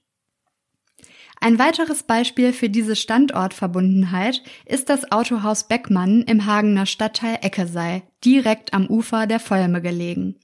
Ein 1.40 1.58
weiteres 1.58 2.04
Beispiel 2.04 2.52
für 2.52 2.70
diese 2.70 2.96
Standortverbundenheit 2.96 4.42
ist 4.64 4.88
das 4.88 5.12
Autohaus 5.12 5.68
Beckmann 5.68 6.22
im 6.22 6.46
Hagener 6.46 6.86
Stadtteil 6.86 7.38
Eckesei, 7.42 8.02
direkt 8.24 8.72
am 8.72 8.86
Ufer 8.86 9.26
der 9.26 9.40
Volme 9.40 9.82
gelegen. 9.82 10.36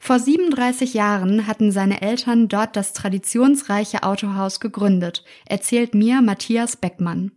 Vor 0.00 0.18
37 0.18 0.94
Jahren 0.94 1.46
hatten 1.46 1.70
seine 1.70 2.02
Eltern 2.02 2.48
dort 2.48 2.76
das 2.76 2.92
traditionsreiche 2.92 4.02
Autohaus 4.02 4.58
gegründet, 4.58 5.24
erzählt 5.46 5.94
mir 5.94 6.20
Matthias 6.20 6.76
Beckmann. 6.76 7.30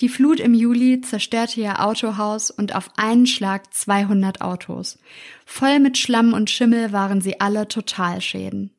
Die 0.00 0.08
Flut 0.08 0.40
im 0.40 0.52
Juli 0.52 1.00
zerstörte 1.00 1.60
ihr 1.60 1.84
Autohaus 1.84 2.50
und 2.50 2.74
auf 2.74 2.90
einen 2.96 3.26
Schlag 3.26 3.72
200 3.72 4.40
Autos. 4.40 4.98
Voll 5.46 5.78
mit 5.78 5.96
Schlamm 5.96 6.32
und 6.32 6.50
Schimmel 6.50 6.92
waren 6.92 7.20
sie 7.20 7.40
alle 7.40 7.68
Totalschäden. 7.68 8.74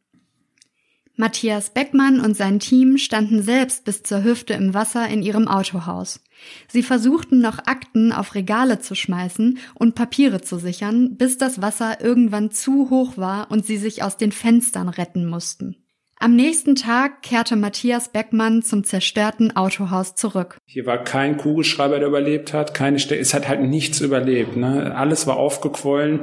Matthias 1.15 1.69
Beckmann 1.69 2.19
und 2.19 2.35
sein 2.35 2.59
Team 2.59 2.97
standen 2.97 3.43
selbst 3.43 3.85
bis 3.85 4.01
zur 4.01 4.23
Hüfte 4.23 4.53
im 4.53 4.73
Wasser 4.73 5.07
in 5.07 5.21
ihrem 5.21 5.47
Autohaus. 5.47 6.23
Sie 6.67 6.81
versuchten 6.81 7.39
noch 7.39 7.59
Akten 7.67 8.11
auf 8.11 8.33
Regale 8.33 8.79
zu 8.79 8.95
schmeißen 8.95 9.59
und 9.75 9.93
Papiere 9.93 10.41
zu 10.41 10.57
sichern, 10.57 11.15
bis 11.15 11.37
das 11.37 11.61
Wasser 11.61 12.01
irgendwann 12.01 12.49
zu 12.49 12.89
hoch 12.89 13.15
war 13.15 13.51
und 13.51 13.63
sie 13.63 13.77
sich 13.77 14.01
aus 14.01 14.17
den 14.17 14.31
Fenstern 14.31 14.89
retten 14.89 15.29
mussten. 15.29 15.77
Am 16.19 16.35
nächsten 16.35 16.75
Tag 16.75 17.21
kehrte 17.21 17.57
Matthias 17.57 18.09
Beckmann 18.09 18.63
zum 18.63 18.83
zerstörten 18.83 19.55
Autohaus 19.55 20.15
zurück. 20.15 20.57
Hier 20.65 20.85
war 20.85 21.03
kein 21.03 21.37
Kugelschreiber, 21.37 21.99
der 21.99 22.07
überlebt 22.07 22.53
hat, 22.53 22.73
keine 22.73 22.97
Ste 22.97 23.17
es 23.17 23.33
hat 23.35 23.47
halt 23.47 23.61
nichts 23.61 23.99
überlebt. 23.99 24.55
Ne? 24.55 24.95
Alles 24.95 25.27
war 25.27 25.37
aufgequollen. 25.37 26.21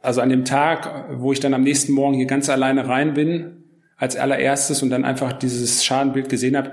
Also 0.00 0.22
an 0.22 0.30
dem 0.30 0.44
Tag, 0.44 1.08
wo 1.20 1.32
ich 1.32 1.40
dann 1.40 1.54
am 1.54 1.62
nächsten 1.62 1.92
Morgen 1.92 2.14
hier 2.14 2.26
ganz 2.26 2.48
alleine 2.48 2.88
rein 2.88 3.14
bin, 3.14 3.57
als 3.98 4.16
allererstes 4.16 4.82
und 4.82 4.90
dann 4.90 5.04
einfach 5.04 5.32
dieses 5.32 5.84
Schadenbild 5.84 6.28
gesehen 6.28 6.56
habe, 6.56 6.72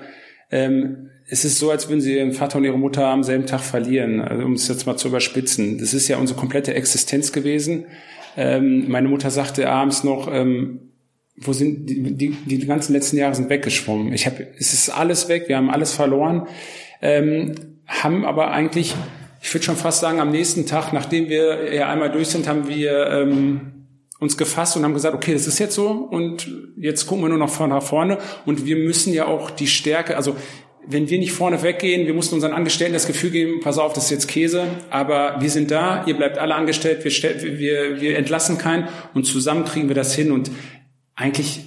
ähm, 0.52 1.10
es 1.28 1.44
ist 1.44 1.58
so, 1.58 1.72
als 1.72 1.90
würden 1.90 2.02
sie 2.02 2.18
ihren 2.18 2.34
Vater 2.34 2.60
und 2.60 2.66
ihre 2.66 2.78
Mutter 2.78 3.08
am 3.08 3.24
selben 3.24 3.48
Tag 3.48 3.62
verlieren, 3.62 4.22
also 4.22 4.46
um 4.46 4.54
es 4.54 4.68
jetzt 4.68 4.86
mal 4.86 4.96
zu 4.96 5.08
überspitzen. 5.08 5.80
Das 5.80 5.94
ist 5.94 6.08
ja 6.08 6.18
unsere 6.18 6.40
komplette 6.40 6.76
Existenz 6.76 7.32
gewesen. 7.32 7.86
Ähm, 8.38 8.90
meine 8.90 9.08
Mutter 9.08 9.32
sagte 9.32 9.68
abends 9.70 10.04
noch, 10.04 10.32
ähm, 10.32 10.92
wo 11.38 11.52
sind 11.52 11.90
die, 11.90 12.14
die, 12.16 12.30
die 12.46 12.66
ganzen 12.66 12.94
letzten 12.94 13.18
Jahre 13.18 13.34
sind 13.34 13.50
weggeschwommen. 13.50 14.14
Ich 14.14 14.28
habe, 14.28 14.48
es 14.58 14.74
ist 14.74 14.90
alles 14.90 15.28
weg, 15.28 15.46
wir 15.48 15.58
haben 15.58 15.70
alles 15.70 15.94
verloren, 15.94 16.48
ähm, 17.02 17.56
haben 17.88 18.24
aber 18.24 18.52
eigentlich, 18.52 18.94
ich 19.42 19.54
würde 19.54 19.66
schon 19.66 19.76
fast 19.76 20.02
sagen, 20.02 20.20
am 20.20 20.32
nächsten 20.32 20.66
Tag, 20.66 20.94
nachdem 20.94 21.28
wir 21.28 21.74
ja 21.74 21.90
einmal 21.90 22.12
durch 22.12 22.28
sind, 22.28 22.48
haben 22.48 22.68
wir 22.68 23.08
ähm, 23.08 23.75
uns 24.26 24.38
gefasst 24.38 24.76
und 24.76 24.84
haben 24.84 24.94
gesagt, 24.94 25.16
okay, 25.16 25.34
das 25.34 25.48
ist 25.48 25.60
jetzt 25.60 25.76
so 25.76 25.88
und 25.88 26.48
jetzt 26.78 27.06
gucken 27.06 27.24
wir 27.24 27.30
nur 27.30 27.38
noch 27.38 27.50
von 27.50 27.70
nach 27.70 27.84
vorne 27.84 28.18
und 28.46 28.66
wir 28.66 28.76
müssen 28.76 29.14
ja 29.14 29.26
auch 29.26 29.50
die 29.50 29.68
Stärke, 29.68 30.18
also 30.18 30.36
wenn 30.88 31.10
wir 31.10 31.18
nicht 31.18 31.32
vorne 31.32 31.64
weggehen, 31.64 32.06
wir 32.06 32.14
mussten 32.14 32.36
unseren 32.36 32.54
Angestellten 32.54 32.94
das 32.94 33.08
Gefühl 33.08 33.32
geben, 33.32 33.60
pass 33.62 33.78
auf, 33.78 33.94
das 33.94 34.06
ist 34.06 34.12
jetzt 34.12 34.28
Käse, 34.28 34.68
aber 34.90 35.38
wir 35.40 35.50
sind 35.50 35.72
da, 35.72 36.04
ihr 36.06 36.16
bleibt 36.16 36.38
alle 36.38 36.54
angestellt, 36.54 37.04
wir, 37.04 37.60
wir, 37.60 38.02
wir 38.02 38.18
entlassen 38.18 38.58
keinen 38.58 38.88
und 39.14 39.26
zusammen 39.26 39.66
kriegen 39.66 39.88
wir 39.88 39.96
das 39.96 40.14
hin 40.14 40.32
und 40.32 40.52
eigentlich 41.16 41.62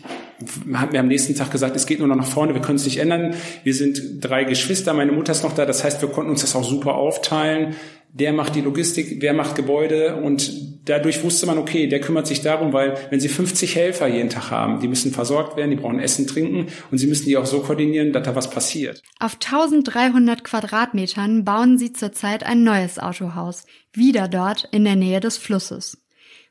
haben 0.72 0.92
wir 0.92 1.00
am 1.00 1.08
nächsten 1.08 1.34
Tag 1.34 1.50
gesagt, 1.50 1.74
es 1.74 1.86
geht 1.86 1.98
nur 1.98 2.08
noch 2.08 2.16
nach 2.16 2.26
vorne, 2.26 2.54
wir 2.54 2.60
können 2.60 2.76
es 2.76 2.84
nicht 2.84 2.98
ändern. 2.98 3.34
Wir 3.64 3.74
sind 3.74 4.20
drei 4.20 4.44
Geschwister, 4.44 4.94
meine 4.94 5.10
Mutter 5.10 5.32
ist 5.32 5.42
noch 5.42 5.54
da, 5.54 5.66
das 5.66 5.82
heißt, 5.82 6.00
wir 6.00 6.10
konnten 6.10 6.30
uns 6.30 6.42
das 6.42 6.54
auch 6.54 6.62
super 6.62 6.94
aufteilen. 6.94 7.74
Der 8.12 8.32
macht 8.32 8.54
die 8.54 8.60
Logistik, 8.60 9.16
wer 9.20 9.32
macht 9.32 9.56
Gebäude 9.56 10.16
und 10.16 10.67
dadurch 10.88 11.22
wusste 11.22 11.46
man, 11.46 11.58
okay, 11.58 11.86
der 11.86 12.00
kümmert 12.00 12.26
sich 12.26 12.40
darum, 12.40 12.72
weil 12.72 12.96
wenn 13.10 13.20
sie 13.20 13.28
50 13.28 13.76
Helfer 13.76 14.08
jeden 14.08 14.30
Tag 14.30 14.50
haben, 14.50 14.80
die 14.80 14.88
müssen 14.88 15.12
versorgt 15.12 15.56
werden, 15.56 15.70
die 15.70 15.76
brauchen 15.76 16.00
Essen, 16.00 16.26
Trinken 16.26 16.66
und 16.90 16.98
sie 16.98 17.06
müssen 17.06 17.26
die 17.26 17.36
auch 17.36 17.46
so 17.46 17.60
koordinieren, 17.60 18.12
dass 18.12 18.24
da 18.24 18.34
was 18.34 18.50
passiert. 18.50 19.02
Auf 19.20 19.34
1300 19.34 20.44
Quadratmetern 20.44 21.44
bauen 21.44 21.78
sie 21.78 21.92
zurzeit 21.92 22.44
ein 22.44 22.64
neues 22.64 22.98
Autohaus, 22.98 23.66
wieder 23.92 24.28
dort 24.28 24.68
in 24.72 24.84
der 24.84 24.96
Nähe 24.96 25.20
des 25.20 25.36
Flusses. 25.36 25.98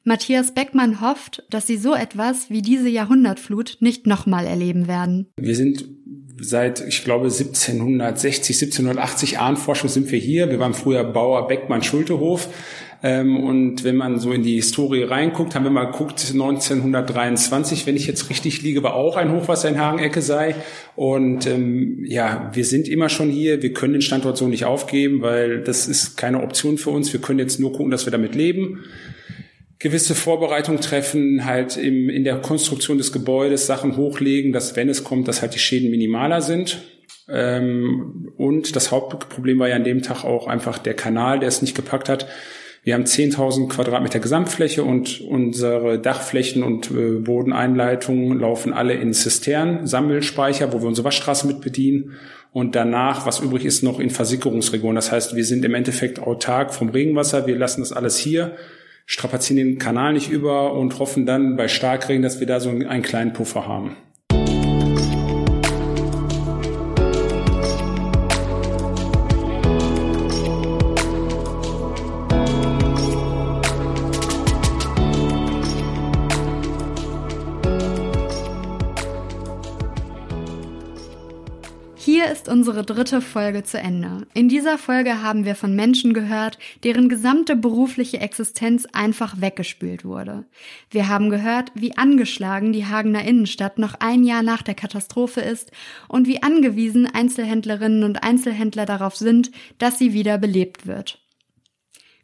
Matthias 0.03 0.53
Beckmann 0.53 1.01
hofft, 1.01 1.43
dass 1.49 1.67
sie 1.67 1.75
so 1.75 1.93
etwas 1.93 2.49
wie 2.49 2.61
diese 2.61 2.87
Jahrhundertflut 2.87 3.77
nicht 3.81 4.07
nochmal 4.07 4.45
erleben 4.45 4.87
werden. 4.87 5.27
Wir 5.35 5.55
sind 5.55 5.85
seit, 6.39 6.85
ich 6.87 7.03
glaube, 7.03 7.25
1760, 7.25 8.55
1780 8.55 9.39
Ahnforschung 9.39 9.89
sind 9.89 10.11
wir 10.11 10.19
hier. 10.19 10.49
Wir 10.49 10.59
waren 10.59 10.73
früher 10.73 11.03
Bauer 11.03 11.47
Beckmann 11.47 11.83
Schultehof. 11.83 12.49
Ähm, 13.03 13.43
und 13.43 13.83
wenn 13.83 13.95
man 13.95 14.19
so 14.19 14.31
in 14.31 14.41
die 14.41 14.55
Historie 14.55 15.03
reinguckt, 15.03 15.53
haben 15.53 15.63
wir 15.63 15.71
mal 15.71 15.91
geguckt, 15.91 16.31
1923, 16.31 17.85
wenn 17.85 17.95
ich 17.95 18.07
jetzt 18.07 18.29
richtig 18.29 18.63
liege, 18.63 18.81
war 18.81 18.95
auch 18.95 19.17
ein 19.17 19.31
Hochwasser 19.31 19.69
in 19.69 19.79
Hagenecke 19.79 20.21
sei. 20.21 20.55
Und 20.95 21.45
ähm, 21.45 22.03
ja, 22.05 22.49
wir 22.53 22.65
sind 22.65 22.87
immer 22.87 23.09
schon 23.09 23.29
hier. 23.29 23.61
Wir 23.61 23.73
können 23.73 23.93
den 23.93 24.01
Standort 24.01 24.37
so 24.37 24.47
nicht 24.47 24.65
aufgeben, 24.65 25.21
weil 25.21 25.61
das 25.61 25.87
ist 25.87 26.17
keine 26.17 26.41
Option 26.41 26.77
für 26.77 26.89
uns. 26.89 27.13
Wir 27.13 27.21
können 27.21 27.39
jetzt 27.39 27.59
nur 27.59 27.71
gucken, 27.71 27.91
dass 27.91 28.05
wir 28.05 28.11
damit 28.11 28.33
leben 28.33 28.83
gewisse 29.79 30.15
Vorbereitungen 30.15 30.81
treffen, 30.81 31.45
halt 31.45 31.77
im, 31.77 32.09
in 32.09 32.23
der 32.23 32.37
Konstruktion 32.37 32.97
des 32.97 33.11
Gebäudes 33.11 33.67
Sachen 33.67 33.95
hochlegen, 33.97 34.51
dass 34.51 34.75
wenn 34.75 34.89
es 34.89 35.03
kommt, 35.03 35.27
dass 35.27 35.41
halt 35.41 35.53
die 35.53 35.59
Schäden 35.59 35.91
minimaler 35.91 36.41
sind. 36.41 36.81
Ähm, 37.29 38.31
und 38.37 38.75
das 38.75 38.91
Hauptproblem 38.91 39.59
war 39.59 39.69
ja 39.69 39.75
an 39.75 39.83
dem 39.83 40.01
Tag 40.01 40.23
auch 40.23 40.47
einfach 40.47 40.77
der 40.77 40.93
Kanal, 40.93 41.39
der 41.39 41.49
es 41.49 41.61
nicht 41.61 41.75
gepackt 41.75 42.09
hat. 42.09 42.27
Wir 42.83 42.93
haben 42.93 43.03
10.000 43.03 43.67
Quadratmeter 43.67 44.19
Gesamtfläche 44.19 44.81
und 44.81 45.19
unsere 45.19 45.99
Dachflächen 45.99 46.63
und 46.63 46.89
äh, 46.89 47.19
Bodeneinleitungen 47.19 48.39
laufen 48.39 48.71
alle 48.71 48.93
in 48.93 49.13
Zisternen, 49.13 49.85
Sammelspeicher, 49.85 50.71
wo 50.71 50.79
wir 50.79 50.87
unsere 50.87 51.05
Waschstraße 51.05 51.47
mit 51.47 51.59
bedienen. 51.59 52.13
Und 52.53 52.75
danach, 52.75 53.25
was 53.25 53.41
übrig 53.41 53.65
ist, 53.65 53.83
noch 53.83 53.99
in 53.99 54.09
Versickerungsregionen. 54.09 54.95
Das 54.95 55.11
heißt, 55.11 55.35
wir 55.35 55.43
sind 55.43 55.65
im 55.65 55.75
Endeffekt 55.75 56.19
autark 56.19 56.73
vom 56.73 56.89
Regenwasser. 56.89 57.45
Wir 57.45 57.57
lassen 57.57 57.81
das 57.81 57.91
alles 57.91 58.17
hier, 58.17 58.55
strapazieren 59.07 59.57
den 59.57 59.79
Kanal 59.79 60.13
nicht 60.13 60.29
über 60.29 60.73
und 60.73 60.99
hoffen 60.99 61.25
dann 61.25 61.55
bei 61.55 61.67
Starkregen, 61.67 62.21
dass 62.21 62.39
wir 62.39 62.45
da 62.45 62.59
so 62.59 62.69
einen 62.69 63.01
kleinen 63.01 63.33
Puffer 63.33 63.65
haben. 63.65 63.95
Ist 82.47 82.53
unsere 82.53 82.83
dritte 82.83 83.19
Folge 83.19 83.63
zu 83.63 83.77
Ende. 83.77 84.25
In 84.33 84.47
dieser 84.47 84.77
Folge 84.77 85.21
haben 85.21 85.43
wir 85.43 85.55
von 85.55 85.75
Menschen 85.75 86.13
gehört, 86.13 86.57
deren 86.83 87.09
gesamte 87.09 87.57
berufliche 87.57 88.19
Existenz 88.19 88.87
einfach 88.93 89.41
weggespült 89.41 90.05
wurde. 90.05 90.45
Wir 90.89 91.09
haben 91.09 91.29
gehört, 91.29 91.71
wie 91.75 91.97
angeschlagen 91.97 92.71
die 92.71 92.85
Hagener 92.85 93.25
Innenstadt 93.25 93.79
noch 93.79 93.95
ein 93.99 94.23
Jahr 94.23 94.43
nach 94.43 94.61
der 94.61 94.75
Katastrophe 94.75 95.41
ist 95.41 95.71
und 96.07 96.25
wie 96.27 96.41
angewiesen 96.41 97.05
Einzelhändlerinnen 97.05 98.03
und 98.03 98.23
Einzelhändler 98.23 98.85
darauf 98.85 99.17
sind, 99.17 99.51
dass 99.77 99.99
sie 99.99 100.13
wieder 100.13 100.37
belebt 100.37 100.87
wird. 100.87 101.19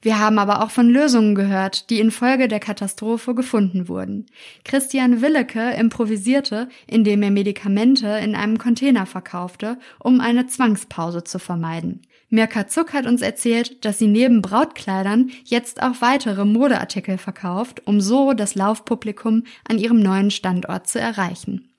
Wir 0.03 0.19
haben 0.19 0.37
aber 0.37 0.61
auch 0.61 0.69
von 0.69 0.89
Lösungen 0.89 1.33
gehört, 1.33 1.89
die 1.89 2.01
infolge 2.01 2.49
der 2.49 2.59
Katastrophe 2.59 3.33
gefunden 3.33 3.87
wurden. 3.87 4.25
Christian 4.65 5.21
Willeke 5.21 5.71
improvisierte, 5.71 6.67
indem 6.87 7.23
er 7.23 7.31
Medikamente 7.31 8.07
in 8.07 8.35
einem 8.35 8.57
Container 8.57 9.05
verkaufte, 9.05 9.79
um 9.99 10.19
eine 10.19 10.45
Zwangspause 10.45 11.23
zu 11.23 11.39
vermeiden. 11.39 12.01
Mirka 12.29 12.67
Zuck 12.67 12.91
hat 12.91 13.05
uns 13.05 13.21
erzählt, 13.21 13.85
dass 13.85 13.97
sie 13.97 14.07
neben 14.07 14.41
Brautkleidern 14.41 15.31
jetzt 15.45 15.81
auch 15.81 16.01
weitere 16.01 16.43
Modeartikel 16.43 17.17
verkauft, 17.17 17.87
um 17.87 18.01
so 18.01 18.33
das 18.33 18.55
Laufpublikum 18.55 19.43
an 19.69 19.77
ihrem 19.77 20.01
neuen 20.01 20.31
Standort 20.31 20.85
zu 20.87 20.99
erreichen. 20.99 21.72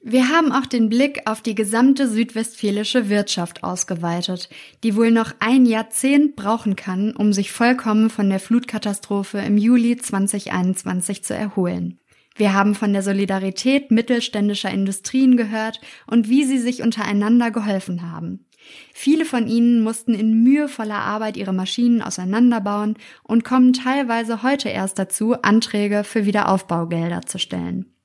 Wir 0.00 0.28
haben 0.28 0.52
auch 0.52 0.66
den 0.66 0.88
Blick 0.88 1.22
auf 1.26 1.42
die 1.42 1.56
gesamte 1.56 2.08
südwestfälische 2.08 3.08
Wirtschaft 3.08 3.64
ausgeweitet, 3.64 4.48
die 4.84 4.94
wohl 4.94 5.10
noch 5.10 5.32
ein 5.40 5.66
Jahrzehnt 5.66 6.36
brauchen 6.36 6.76
kann, 6.76 7.16
um 7.16 7.32
sich 7.32 7.50
vollkommen 7.50 8.08
von 8.08 8.30
der 8.30 8.38
Flutkatastrophe 8.38 9.38
im 9.38 9.58
Juli 9.58 9.96
2021 9.96 11.24
zu 11.24 11.34
erholen. 11.34 11.98
Wir 12.36 12.54
haben 12.54 12.76
von 12.76 12.92
der 12.92 13.02
Solidarität 13.02 13.90
mittelständischer 13.90 14.70
Industrien 14.70 15.36
gehört 15.36 15.80
und 16.06 16.28
wie 16.28 16.44
sie 16.44 16.58
sich 16.58 16.82
untereinander 16.82 17.50
geholfen 17.50 18.08
haben. 18.12 18.46
Viele 18.94 19.24
von 19.24 19.48
ihnen 19.48 19.82
mussten 19.82 20.14
in 20.14 20.44
mühevoller 20.44 21.00
Arbeit 21.00 21.36
ihre 21.36 21.52
Maschinen 21.52 22.02
auseinanderbauen 22.02 22.94
und 23.24 23.42
kommen 23.42 23.72
teilweise 23.72 24.44
heute 24.44 24.68
erst 24.68 25.00
dazu, 25.00 25.34
Anträge 25.42 26.04
für 26.04 26.24
Wiederaufbaugelder 26.24 27.22
zu 27.22 27.40
stellen. 27.40 27.97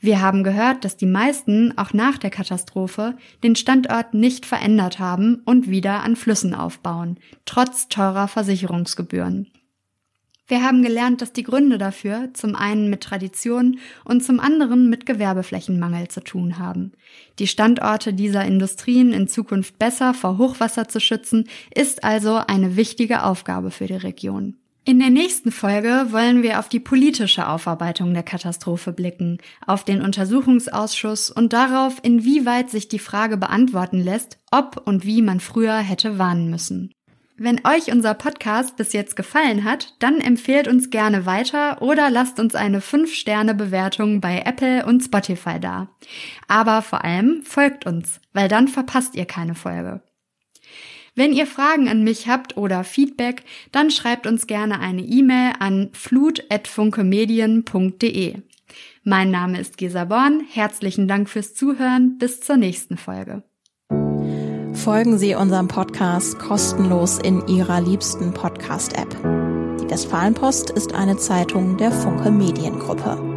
Wir 0.00 0.20
haben 0.20 0.44
gehört, 0.44 0.84
dass 0.84 0.96
die 0.96 1.06
meisten 1.06 1.76
auch 1.76 1.92
nach 1.92 2.18
der 2.18 2.30
Katastrophe 2.30 3.16
den 3.42 3.56
Standort 3.56 4.14
nicht 4.14 4.46
verändert 4.46 4.98
haben 4.98 5.42
und 5.44 5.68
wieder 5.68 6.02
an 6.02 6.16
Flüssen 6.16 6.54
aufbauen, 6.54 7.18
trotz 7.44 7.88
teurer 7.88 8.28
Versicherungsgebühren. 8.28 9.50
Wir 10.50 10.64
haben 10.64 10.82
gelernt, 10.82 11.22
dass 11.22 11.32
die 11.32 11.44
Gründe 11.44 11.78
dafür 11.78 12.30
zum 12.32 12.56
einen 12.56 12.90
mit 12.90 13.02
Tradition 13.02 13.78
und 14.04 14.24
zum 14.24 14.40
anderen 14.40 14.90
mit 14.90 15.06
Gewerbeflächenmangel 15.06 16.08
zu 16.08 16.24
tun 16.24 16.58
haben. 16.58 16.90
Die 17.38 17.46
Standorte 17.46 18.12
dieser 18.12 18.44
Industrien 18.44 19.12
in 19.12 19.28
Zukunft 19.28 19.78
besser 19.78 20.12
vor 20.12 20.38
Hochwasser 20.38 20.88
zu 20.88 20.98
schützen, 20.98 21.48
ist 21.72 22.02
also 22.02 22.34
eine 22.34 22.74
wichtige 22.74 23.22
Aufgabe 23.22 23.70
für 23.70 23.86
die 23.86 23.94
Region. 23.94 24.56
In 24.84 24.98
der 24.98 25.10
nächsten 25.10 25.52
Folge 25.52 26.06
wollen 26.08 26.42
wir 26.42 26.58
auf 26.58 26.70
die 26.70 26.80
politische 26.80 27.46
Aufarbeitung 27.46 28.14
der 28.14 28.22
Katastrophe 28.22 28.92
blicken, 28.92 29.38
auf 29.66 29.84
den 29.84 30.00
Untersuchungsausschuss 30.00 31.30
und 31.30 31.52
darauf, 31.52 31.98
inwieweit 32.02 32.70
sich 32.70 32.88
die 32.88 32.98
Frage 32.98 33.36
beantworten 33.36 34.00
lässt, 34.00 34.38
ob 34.50 34.82
und 34.86 35.04
wie 35.04 35.20
man 35.20 35.40
früher 35.40 35.76
hätte 35.76 36.18
warnen 36.18 36.48
müssen. 36.48 36.94
Wenn 37.36 37.60
euch 37.66 37.90
unser 37.92 38.14
Podcast 38.14 38.76
bis 38.76 38.92
jetzt 38.92 39.16
gefallen 39.16 39.64
hat, 39.64 39.94
dann 39.98 40.20
empfehlt 40.20 40.66
uns 40.66 40.90
gerne 40.90 41.24
weiter 41.24 41.80
oder 41.80 42.10
lasst 42.10 42.40
uns 42.40 42.54
eine 42.54 42.80
5-Sterne-Bewertung 42.80 44.20
bei 44.20 44.42
Apple 44.44 44.84
und 44.84 45.02
Spotify 45.02 45.58
da. 45.60 45.88
Aber 46.48 46.82
vor 46.82 47.04
allem 47.04 47.42
folgt 47.42 47.86
uns, 47.86 48.20
weil 48.32 48.48
dann 48.48 48.68
verpasst 48.68 49.14
ihr 49.14 49.24
keine 49.24 49.54
Folge. 49.54 50.02
Wenn 51.14 51.32
ihr 51.32 51.46
Fragen 51.46 51.88
an 51.88 52.04
mich 52.04 52.28
habt 52.28 52.56
oder 52.56 52.84
Feedback, 52.84 53.42
dann 53.72 53.90
schreibt 53.90 54.26
uns 54.26 54.46
gerne 54.46 54.80
eine 54.80 55.02
E-Mail 55.02 55.52
an 55.58 55.90
flut.funkemedien.de. 55.92 58.36
Mein 59.02 59.30
Name 59.30 59.58
ist 59.58 59.78
Gesa 59.78 60.04
Born. 60.04 60.42
Herzlichen 60.48 61.08
Dank 61.08 61.28
fürs 61.28 61.54
Zuhören. 61.54 62.18
Bis 62.18 62.40
zur 62.40 62.56
nächsten 62.56 62.96
Folge. 62.96 63.42
Folgen 64.74 65.18
Sie 65.18 65.34
unserem 65.34 65.68
Podcast 65.68 66.38
kostenlos 66.38 67.18
in 67.18 67.46
Ihrer 67.48 67.80
liebsten 67.80 68.32
Podcast-App. 68.32 69.10
Die 69.80 69.90
Westfalenpost 69.90 70.70
ist 70.70 70.94
eine 70.94 71.16
Zeitung 71.16 71.76
der 71.76 71.92
Funke 71.92 72.30
Mediengruppe. 72.30 73.29